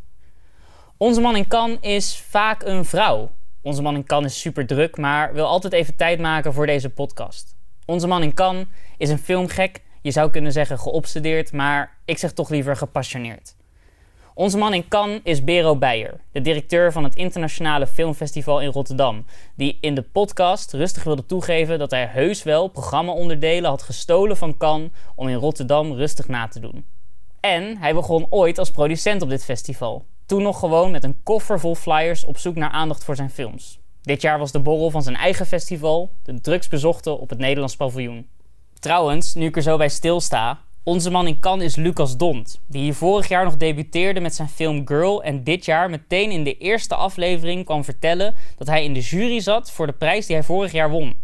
Onze 0.98 1.22
Man 1.22 1.36
in 1.36 1.48
Cannes 1.48 1.78
is 1.82 2.18
vaak 2.18 2.64
een 2.64 2.86
vrouw. 2.86 3.32
Onze 3.62 3.82
Man 3.82 3.96
in 3.96 4.06
Cannes 4.06 4.34
is 4.34 4.42
super 4.42 4.66
druk, 4.68 4.98
maar 4.98 5.34
wil 5.34 5.46
altijd 5.46 5.74
even 5.74 5.96
tijd 5.96 6.20
maken 6.20 6.54
voor 6.54 6.66
deze 6.66 6.90
podcast. 6.90 7.56
Onze 7.86 8.08
Man 8.08 8.24
in 8.24 8.34
Cannes 8.34 8.66
is 8.98 9.10
een 9.10 9.20
filmgek. 9.20 9.84
Je 10.06 10.12
zou 10.12 10.32
kunnen 10.32 10.52
zeggen 10.52 10.80
geobsedeerd, 10.80 11.52
maar 11.52 11.98
ik 12.06 12.18
zeg 12.18 12.32
toch 12.32 12.50
liever 12.50 12.76
gepassioneerd. 12.76 13.56
Onze 14.34 14.58
man 14.58 14.74
in 14.74 14.88
Cannes 14.88 15.20
is 15.24 15.44
Bero 15.44 15.76
Beijer, 15.76 16.20
de 16.32 16.42
directeur 16.42 16.92
van 16.92 17.04
het 17.04 17.16
Internationale 17.16 17.88
Filmfestival 17.88 18.62
in 18.62 18.70
Rotterdam, 18.70 19.26
die 19.56 19.78
in 19.82 19.96
de 19.96 20.02
podcast 20.02 20.74
rustig 20.74 21.04
wilde 21.04 21.26
toegeven 21.26 21.80
dat 21.80 21.92
hij 21.92 22.06
heus 22.06 22.44
wel 22.44 22.68
programmaonderdelen 22.68 23.70
had 23.70 23.82
gestolen 23.82 24.38
van 24.38 24.58
Cannes 24.58 24.90
om 25.16 25.28
in 25.28 25.36
Rotterdam 25.36 25.94
rustig 25.94 26.28
na 26.28 26.48
te 26.48 26.60
doen. 26.60 26.86
En 27.40 27.78
hij 27.78 27.94
begon 27.94 28.28
ooit 28.30 28.58
als 28.58 28.72
producent 28.72 29.22
op 29.22 29.30
dit 29.30 29.44
festival. 29.44 30.06
Toen 30.26 30.42
nog 30.42 30.60
gewoon 30.60 30.92
met 30.92 31.04
een 31.04 31.24
koffer 31.24 31.60
vol 31.60 31.76
flyers 31.76 32.26
op 32.26 32.38
zoek 32.38 32.56
naar 32.56 32.72
aandacht 32.72 33.04
voor 33.04 33.16
zijn 33.16 33.30
films. 33.30 33.80
Dit 34.02 34.22
jaar 34.22 34.40
was 34.40 34.52
de 34.52 34.60
borrel 34.60 34.90
van 34.90 35.04
zijn 35.04 35.16
eigen 35.16 35.46
festival, 35.46 36.10
de 36.24 36.42
drugsbezochte 36.42 37.12
op 37.12 37.30
het 37.30 37.40
Nederlands 37.40 37.76
paviljoen. 37.76 38.28
Trouwens, 38.86 39.34
nu 39.34 39.46
ik 39.46 39.56
er 39.56 39.62
zo 39.62 39.78
bij 39.78 39.90
stilsta, 39.90 40.60
onze 40.84 41.10
man 41.10 41.28
in 41.28 41.40
Cannes 41.40 41.66
is 41.66 41.76
Lucas 41.76 42.18
Dont, 42.18 42.62
die 42.68 42.82
hier 42.82 42.94
vorig 42.94 43.28
jaar 43.28 43.44
nog 43.44 43.58
debuteerde 43.58 44.20
met 44.20 44.36
zijn 44.36 44.50
film 44.50 44.88
Girl 44.88 45.24
en 45.24 45.44
dit 45.44 45.66
jaar 45.66 45.90
meteen 45.90 46.32
in 46.32 46.44
de 46.44 46.58
eerste 46.58 46.96
aflevering 46.96 47.66
kwam 47.66 47.84
vertellen 47.84 48.36
dat 48.58 48.68
hij 48.68 48.84
in 48.84 48.94
de 48.94 49.00
jury 49.00 49.40
zat 49.40 49.72
voor 49.72 49.86
de 49.88 49.94
prijs 49.94 50.26
die 50.26 50.36
hij 50.36 50.46
vorig 50.46 50.72
jaar 50.72 50.90
won. 50.90 51.18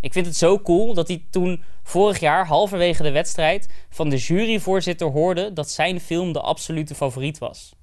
Ik 0.00 0.12
vind 0.12 0.26
het 0.26 0.36
zo 0.36 0.60
cool 0.60 0.94
dat 0.94 1.08
hij 1.08 1.26
toen 1.30 1.62
vorig 1.82 2.20
jaar 2.20 2.46
halverwege 2.46 3.02
de 3.02 3.10
wedstrijd 3.10 3.68
van 3.88 4.08
de 4.08 4.16
juryvoorzitter 4.16 5.10
hoorde 5.10 5.52
dat 5.52 5.70
zijn 5.70 6.00
film 6.00 6.32
de 6.32 6.40
absolute 6.40 6.94
favoriet 6.94 7.38
was. 7.38 7.74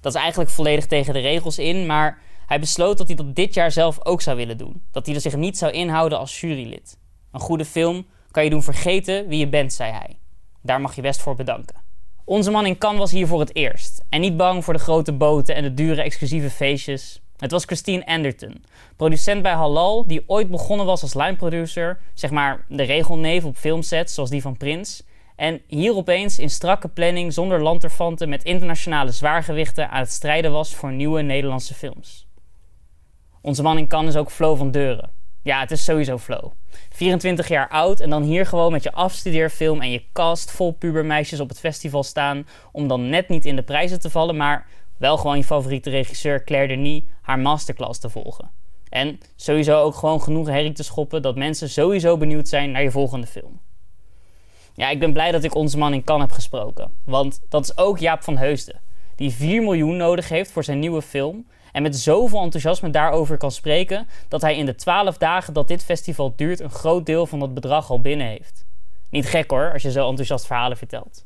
Dat 0.00 0.14
is 0.14 0.20
eigenlijk 0.20 0.50
volledig 0.50 0.86
tegen 0.86 1.14
de 1.14 1.20
regels 1.20 1.58
in, 1.58 1.86
maar 1.86 2.18
hij 2.46 2.60
besloot 2.60 2.98
dat 2.98 3.06
hij 3.06 3.16
dat 3.16 3.34
dit 3.34 3.54
jaar 3.54 3.72
zelf 3.72 4.04
ook 4.04 4.20
zou 4.22 4.36
willen 4.36 4.58
doen. 4.58 4.82
Dat 4.90 5.06
hij 5.06 5.14
er 5.14 5.20
zich 5.20 5.36
niet 5.36 5.58
zou 5.58 5.72
inhouden 5.72 6.18
als 6.18 6.40
jurylid. 6.40 6.98
Een 7.32 7.40
goede 7.40 7.64
film 7.64 8.06
kan 8.36 8.44
je 8.44 8.50
doen 8.50 8.62
vergeten 8.62 9.28
wie 9.28 9.38
je 9.38 9.48
bent, 9.48 9.72
zei 9.72 9.92
hij. 9.92 10.18
Daar 10.62 10.80
mag 10.80 10.94
je 10.94 11.02
best 11.02 11.20
voor 11.20 11.34
bedanken. 11.34 11.76
Onze 12.24 12.50
man 12.50 12.66
in 12.66 12.78
Cannes 12.78 12.98
was 12.98 13.10
hier 13.10 13.26
voor 13.26 13.40
het 13.40 13.54
eerst. 13.54 14.04
En 14.08 14.20
niet 14.20 14.36
bang 14.36 14.64
voor 14.64 14.74
de 14.74 14.80
grote 14.80 15.12
boten 15.12 15.54
en 15.54 15.62
de 15.62 15.74
dure 15.74 16.02
exclusieve 16.02 16.50
feestjes. 16.50 17.20
Het 17.36 17.50
was 17.50 17.64
Christine 17.64 18.06
Anderton, 18.06 18.64
producent 18.96 19.42
bij 19.42 19.52
Halal, 19.52 20.06
die 20.06 20.24
ooit 20.26 20.50
begonnen 20.50 20.86
was 20.86 21.02
als 21.02 21.14
line 21.14 21.36
producer, 21.36 22.00
zeg 22.14 22.30
maar 22.30 22.64
de 22.68 22.82
regelneef 22.82 23.44
op 23.44 23.56
filmsets 23.56 24.14
zoals 24.14 24.30
die 24.30 24.42
van 24.42 24.56
Prins. 24.56 25.02
En 25.36 25.60
hier 25.66 25.94
opeens 25.96 26.38
in 26.38 26.50
strakke 26.50 26.88
planning 26.88 27.32
zonder 27.32 27.62
lanterfanten 27.62 28.28
met 28.28 28.44
internationale 28.44 29.10
zwaargewichten 29.10 29.90
aan 29.90 30.00
het 30.00 30.12
strijden 30.12 30.52
was 30.52 30.74
voor 30.74 30.92
nieuwe 30.92 31.22
Nederlandse 31.22 31.74
films. 31.74 32.26
Onze 33.40 33.62
man 33.62 33.78
in 33.78 33.88
Cannes 33.88 34.14
is 34.14 34.20
ook 34.20 34.30
Flo 34.30 34.54
van 34.54 34.70
Deuren. 34.70 35.15
Ja, 35.46 35.60
het 35.60 35.70
is 35.70 35.84
sowieso 35.84 36.18
Flo. 36.18 36.52
24 36.90 37.48
jaar 37.48 37.68
oud 37.68 38.00
en 38.00 38.10
dan 38.10 38.22
hier 38.22 38.46
gewoon 38.46 38.72
met 38.72 38.82
je 38.82 38.92
afstudeerfilm 38.92 39.80
en 39.80 39.90
je 39.90 40.02
cast 40.12 40.50
vol 40.50 40.72
pubermeisjes 40.72 41.40
op 41.40 41.48
het 41.48 41.58
festival 41.58 42.02
staan 42.02 42.46
om 42.72 42.88
dan 42.88 43.08
net 43.08 43.28
niet 43.28 43.44
in 43.44 43.56
de 43.56 43.62
prijzen 43.62 44.00
te 44.00 44.10
vallen, 44.10 44.36
maar 44.36 44.66
wel 44.96 45.16
gewoon 45.16 45.36
je 45.36 45.44
favoriete 45.44 45.90
regisseur 45.90 46.44
Claire 46.44 46.68
Denis 46.68 47.02
haar 47.22 47.38
masterclass 47.38 48.00
te 48.00 48.10
volgen. 48.10 48.50
En 48.88 49.18
sowieso 49.36 49.82
ook 49.82 49.94
gewoon 49.94 50.22
genoeg 50.22 50.48
herrie 50.48 50.72
te 50.72 50.82
schoppen 50.82 51.22
dat 51.22 51.36
mensen 51.36 51.68
sowieso 51.68 52.16
benieuwd 52.16 52.48
zijn 52.48 52.70
naar 52.70 52.82
je 52.82 52.90
volgende 52.90 53.26
film. 53.26 53.60
Ja, 54.74 54.88
ik 54.88 54.98
ben 54.98 55.12
blij 55.12 55.32
dat 55.32 55.44
ik 55.44 55.54
onze 55.54 55.78
man 55.78 55.92
in 55.92 56.04
Cannes 56.04 56.26
heb 56.26 56.34
gesproken. 56.34 56.90
Want 57.04 57.40
dat 57.48 57.64
is 57.64 57.78
ook 57.78 57.98
Jaap 57.98 58.22
van 58.22 58.36
Heusden. 58.36 58.80
Die 59.14 59.30
4 59.30 59.62
miljoen 59.62 59.96
nodig 59.96 60.28
heeft 60.28 60.50
voor 60.50 60.64
zijn 60.64 60.78
nieuwe 60.78 61.02
film. 61.02 61.46
En 61.76 61.82
met 61.82 61.96
zoveel 61.96 62.42
enthousiasme 62.42 62.90
daarover 62.90 63.36
kan 63.36 63.50
spreken. 63.50 64.08
dat 64.28 64.40
hij 64.40 64.56
in 64.56 64.66
de 64.66 64.74
12 64.74 65.18
dagen 65.18 65.52
dat 65.52 65.68
dit 65.68 65.84
festival 65.84 66.32
duurt. 66.36 66.60
een 66.60 66.70
groot 66.70 67.06
deel 67.06 67.26
van 67.26 67.38
dat 67.38 67.54
bedrag 67.54 67.90
al 67.90 68.00
binnen 68.00 68.26
heeft. 68.26 68.64
Niet 69.10 69.26
gek 69.26 69.50
hoor, 69.50 69.72
als 69.72 69.82
je 69.82 69.90
zo 69.90 70.08
enthousiast 70.08 70.46
verhalen 70.46 70.76
vertelt. 70.76 71.24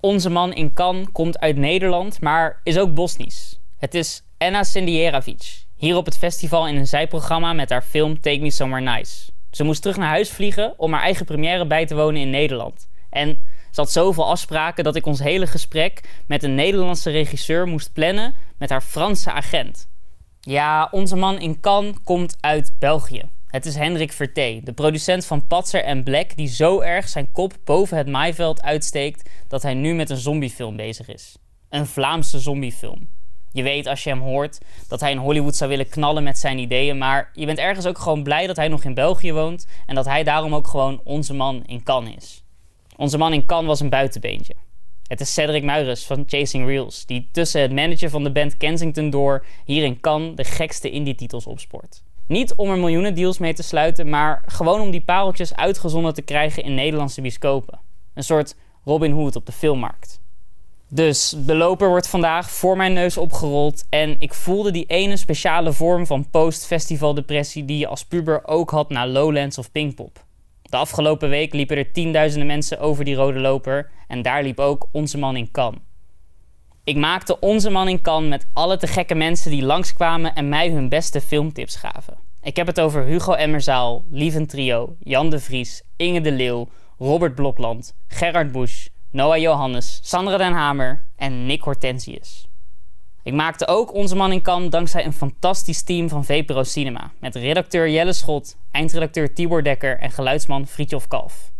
Onze 0.00 0.30
man 0.30 0.52
in 0.52 0.72
Cannes 0.72 1.06
komt 1.12 1.38
uit 1.38 1.56
Nederland, 1.56 2.20
maar 2.20 2.60
is 2.64 2.78
ook 2.78 2.94
Bosnisch. 2.94 3.60
Het 3.78 3.94
is 3.94 4.22
Anna 4.38 4.62
Sendierovic, 4.62 5.64
hier 5.76 5.96
op 5.96 6.04
het 6.04 6.18
festival 6.18 6.68
in 6.68 6.76
een 6.76 6.86
zijprogramma 6.86 7.52
met 7.52 7.70
haar 7.70 7.82
film 7.82 8.20
Take 8.20 8.40
Me 8.40 8.50
Somewhere 8.50 8.90
Nice. 8.90 9.30
Ze 9.50 9.64
moest 9.64 9.82
terug 9.82 9.96
naar 9.96 10.08
huis 10.08 10.30
vliegen 10.30 10.74
om 10.76 10.92
haar 10.92 11.02
eigen 11.02 11.24
première 11.26 11.66
bij 11.66 11.86
te 11.86 11.94
wonen 11.94 12.20
in 12.20 12.30
Nederland. 12.30 12.88
En 13.10 13.28
ze 13.70 13.80
had 13.80 13.90
zoveel 13.92 14.28
afspraken 14.28 14.84
dat 14.84 14.96
ik 14.96 15.06
ons 15.06 15.18
hele 15.18 15.46
gesprek 15.46 16.00
met 16.26 16.42
een 16.42 16.54
Nederlandse 16.54 17.10
regisseur 17.10 17.66
moest 17.66 17.92
plannen 17.92 18.34
met 18.58 18.70
haar 18.70 18.82
Franse 18.82 19.32
agent. 19.32 19.88
Ja, 20.40 20.88
onze 20.90 21.16
man 21.16 21.38
in 21.38 21.60
Cannes 21.60 21.96
komt 22.04 22.36
uit 22.40 22.72
België. 22.78 23.22
Het 23.46 23.66
is 23.66 23.74
Hendrik 23.74 24.12
Verté, 24.12 24.60
de 24.64 24.72
producent 24.72 25.26
van 25.26 25.46
Patser 25.46 25.84
en 25.84 26.04
Black, 26.04 26.36
die 26.36 26.48
zo 26.48 26.80
erg 26.80 27.08
zijn 27.08 27.32
kop 27.32 27.52
boven 27.64 27.96
het 27.96 28.08
maaiveld 28.08 28.62
uitsteekt 28.62 29.30
dat 29.48 29.62
hij 29.62 29.74
nu 29.74 29.94
met 29.94 30.10
een 30.10 30.16
zombiefilm 30.16 30.76
bezig 30.76 31.08
is. 31.08 31.36
Een 31.68 31.86
Vlaamse 31.86 32.38
zombiefilm. 32.38 33.08
Je 33.52 33.62
weet 33.62 33.86
als 33.86 34.04
je 34.04 34.10
hem 34.10 34.20
hoort 34.20 34.58
dat 34.88 35.00
hij 35.00 35.10
in 35.10 35.16
Hollywood 35.16 35.56
zou 35.56 35.70
willen 35.70 35.88
knallen 35.88 36.22
met 36.22 36.38
zijn 36.38 36.58
ideeën, 36.58 36.98
maar 36.98 37.30
je 37.34 37.46
bent 37.46 37.58
ergens 37.58 37.86
ook 37.86 37.98
gewoon 37.98 38.22
blij 38.22 38.46
dat 38.46 38.56
hij 38.56 38.68
nog 38.68 38.84
in 38.84 38.94
België 38.94 39.32
woont 39.32 39.66
en 39.86 39.94
dat 39.94 40.04
hij 40.04 40.22
daarom 40.22 40.54
ook 40.54 40.66
gewoon 40.66 41.00
onze 41.04 41.34
man 41.34 41.62
in 41.66 41.82
Cannes 41.82 42.14
is. 42.16 42.44
Onze 42.96 43.18
man 43.18 43.32
in 43.32 43.46
Cannes 43.46 43.66
was 43.66 43.80
een 43.80 43.90
buitenbeentje. 43.90 44.54
Het 45.10 45.20
is 45.20 45.32
Cedric 45.32 45.62
Muiris 45.62 46.06
van 46.06 46.24
Chasing 46.26 46.66
Reels, 46.66 47.06
die 47.06 47.28
tussen 47.32 47.60
het 47.60 47.72
manager 47.72 48.10
van 48.10 48.22
de 48.22 48.32
band 48.32 48.56
Kensington 48.56 49.10
door 49.10 49.44
hier 49.64 49.84
in 49.84 50.00
Cannes 50.00 50.36
de 50.36 50.44
gekste 50.44 50.90
indie-titels 50.90 51.46
opsport. 51.46 52.02
Niet 52.26 52.54
om 52.54 52.70
er 52.70 52.78
miljoenen 52.78 53.14
deals 53.14 53.38
mee 53.38 53.54
te 53.54 53.62
sluiten, 53.62 54.08
maar 54.08 54.42
gewoon 54.46 54.80
om 54.80 54.90
die 54.90 55.00
pareltjes 55.00 55.54
uitgezonden 55.54 56.14
te 56.14 56.22
krijgen 56.22 56.62
in 56.62 56.74
Nederlandse 56.74 57.20
bioscopen. 57.20 57.80
Een 58.14 58.22
soort 58.22 58.56
Robin 58.84 59.12
Hood 59.12 59.36
op 59.36 59.46
de 59.46 59.52
filmmarkt. 59.52 60.20
Dus 60.88 61.34
de 61.46 61.54
loper 61.54 61.88
wordt 61.88 62.08
vandaag 62.08 62.50
voor 62.50 62.76
mijn 62.76 62.92
neus 62.92 63.16
opgerold 63.16 63.84
en 63.88 64.16
ik 64.18 64.34
voelde 64.34 64.70
die 64.70 64.86
ene 64.86 65.16
speciale 65.16 65.72
vorm 65.72 66.06
van 66.06 66.30
post-festival 66.30 67.14
depressie 67.14 67.64
die 67.64 67.78
je 67.78 67.86
als 67.86 68.04
puber 68.04 68.46
ook 68.46 68.70
had 68.70 68.88
na 68.88 69.06
Lowlands 69.06 69.58
of 69.58 69.72
Pinkpop. 69.72 70.24
De 70.70 70.76
afgelopen 70.76 71.28
week 71.28 71.52
liepen 71.52 71.76
er 71.76 71.92
tienduizenden 71.92 72.46
mensen 72.46 72.78
over 72.78 73.04
die 73.04 73.14
rode 73.14 73.38
loper 73.38 73.90
en 74.08 74.22
daar 74.22 74.42
liep 74.42 74.58
ook 74.58 74.88
onze 74.92 75.18
man 75.18 75.36
in 75.36 75.50
Cannes. 75.50 75.80
Ik 76.84 76.96
maakte 76.96 77.40
onze 77.40 77.70
man 77.70 77.88
in 77.88 78.00
Cannes 78.00 78.30
met 78.30 78.46
alle 78.52 78.76
te 78.76 78.86
gekke 78.86 79.14
mensen 79.14 79.50
die 79.50 79.62
langskwamen 79.62 80.34
en 80.34 80.48
mij 80.48 80.70
hun 80.70 80.88
beste 80.88 81.20
filmtips 81.20 81.76
gaven. 81.76 82.18
Ik 82.42 82.56
heb 82.56 82.66
het 82.66 82.80
over 82.80 83.04
Hugo 83.04 83.32
Emmerzaal, 83.32 84.04
Lieven 84.10 84.46
Trio, 84.46 84.96
Jan 85.00 85.30
de 85.30 85.38
Vries, 85.38 85.82
Inge 85.96 86.20
de 86.20 86.32
Leeuw, 86.32 86.68
Robert 86.98 87.34
Blokland, 87.34 87.94
Gerard 88.08 88.52
Busch, 88.52 88.88
Noah 89.10 89.38
Johannes, 89.38 90.00
Sandra 90.02 90.36
den 90.36 90.52
Hamer 90.52 91.02
en 91.16 91.46
Nick 91.46 91.62
Hortensius. 91.62 92.49
Ik 93.22 93.32
maakte 93.32 93.66
ook 93.66 93.94
Onze 93.94 94.16
Man 94.16 94.32
in 94.32 94.42
Cannes 94.42 94.70
dankzij 94.70 95.04
een 95.04 95.12
fantastisch 95.12 95.82
team 95.82 96.08
van 96.08 96.24
VPRO 96.24 96.62
Cinema. 96.62 97.10
Met 97.18 97.34
redacteur 97.34 97.90
Jelle 97.90 98.12
Schot, 98.12 98.56
eindredacteur 98.70 99.34
Tibor 99.34 99.62
Dekker 99.62 99.98
en 99.98 100.10
geluidsman 100.10 100.66
Fritjof 100.66 101.08
Kalf. 101.08 101.50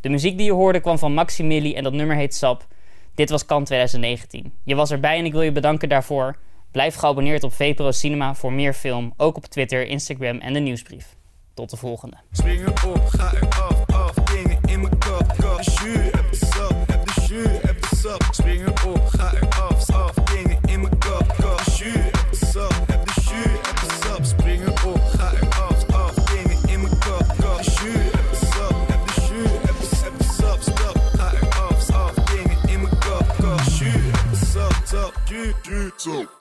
De 0.00 0.08
muziek 0.08 0.36
die 0.36 0.46
je 0.46 0.52
hoorde 0.52 0.80
kwam 0.80 0.98
van 0.98 1.14
Maximili 1.14 1.74
en 1.74 1.82
dat 1.82 1.92
nummer 1.92 2.16
heet 2.16 2.34
Sap. 2.34 2.66
Dit 3.14 3.30
was 3.30 3.46
Cannes 3.46 3.66
2019. 3.66 4.52
Je 4.64 4.74
was 4.74 4.90
erbij 4.90 5.18
en 5.18 5.24
ik 5.24 5.32
wil 5.32 5.42
je 5.42 5.52
bedanken 5.52 5.88
daarvoor. 5.88 6.36
Blijf 6.70 6.94
geabonneerd 6.94 7.44
op 7.44 7.52
VPRO 7.52 7.90
Cinema 7.90 8.34
voor 8.34 8.52
meer 8.52 8.72
film, 8.72 9.12
ook 9.16 9.36
op 9.36 9.44
Twitter, 9.44 9.86
Instagram 9.86 10.38
en 10.38 10.52
de 10.52 10.60
nieuwsbrief. 10.60 11.16
Tot 11.54 11.70
de 11.70 11.76
volgende. 11.76 12.16
Op, 12.86 13.06
ga 13.06 13.30
dingen 14.32 14.58
in 14.66 14.80
mijn 14.80 14.98
kop. 14.98 15.36
De 15.36 15.52
op, 18.86 19.06
ga 19.06 19.30
dingen 19.30 20.49
jus, 21.80 21.92
heb 21.92 22.30
de 22.30 22.46
sap, 22.46 22.86
heb 22.86 23.06
de 23.06 23.20
jus, 23.20 23.58
heb 23.62 23.80
de 23.80 23.98
sap. 24.02 24.24
Spring 24.24 24.68
op, 24.68 25.00
in 26.66 26.80
mijn 26.80 26.98
kop, 26.98 27.26
kop. 27.40 27.60
Jus, 27.60 28.12
heb 28.12 28.30
de 28.30 28.46
sap, 28.52 28.88
heb 28.88 29.06
de 29.06 29.12
jus, 29.28 29.50
heb 29.62 29.78
de, 29.78 29.92
heb 30.02 30.18
de 30.18 31.84
sap, 31.84 32.30
in 32.66 32.80
mijn 32.80 32.98
kop, 32.98 33.34
kop. 33.40 33.60
Jus, 33.60 33.92
heb 34.12 34.30
de 34.30 34.46
sap, 34.84 35.14
jus, 35.24 35.92
zo. 35.96 36.38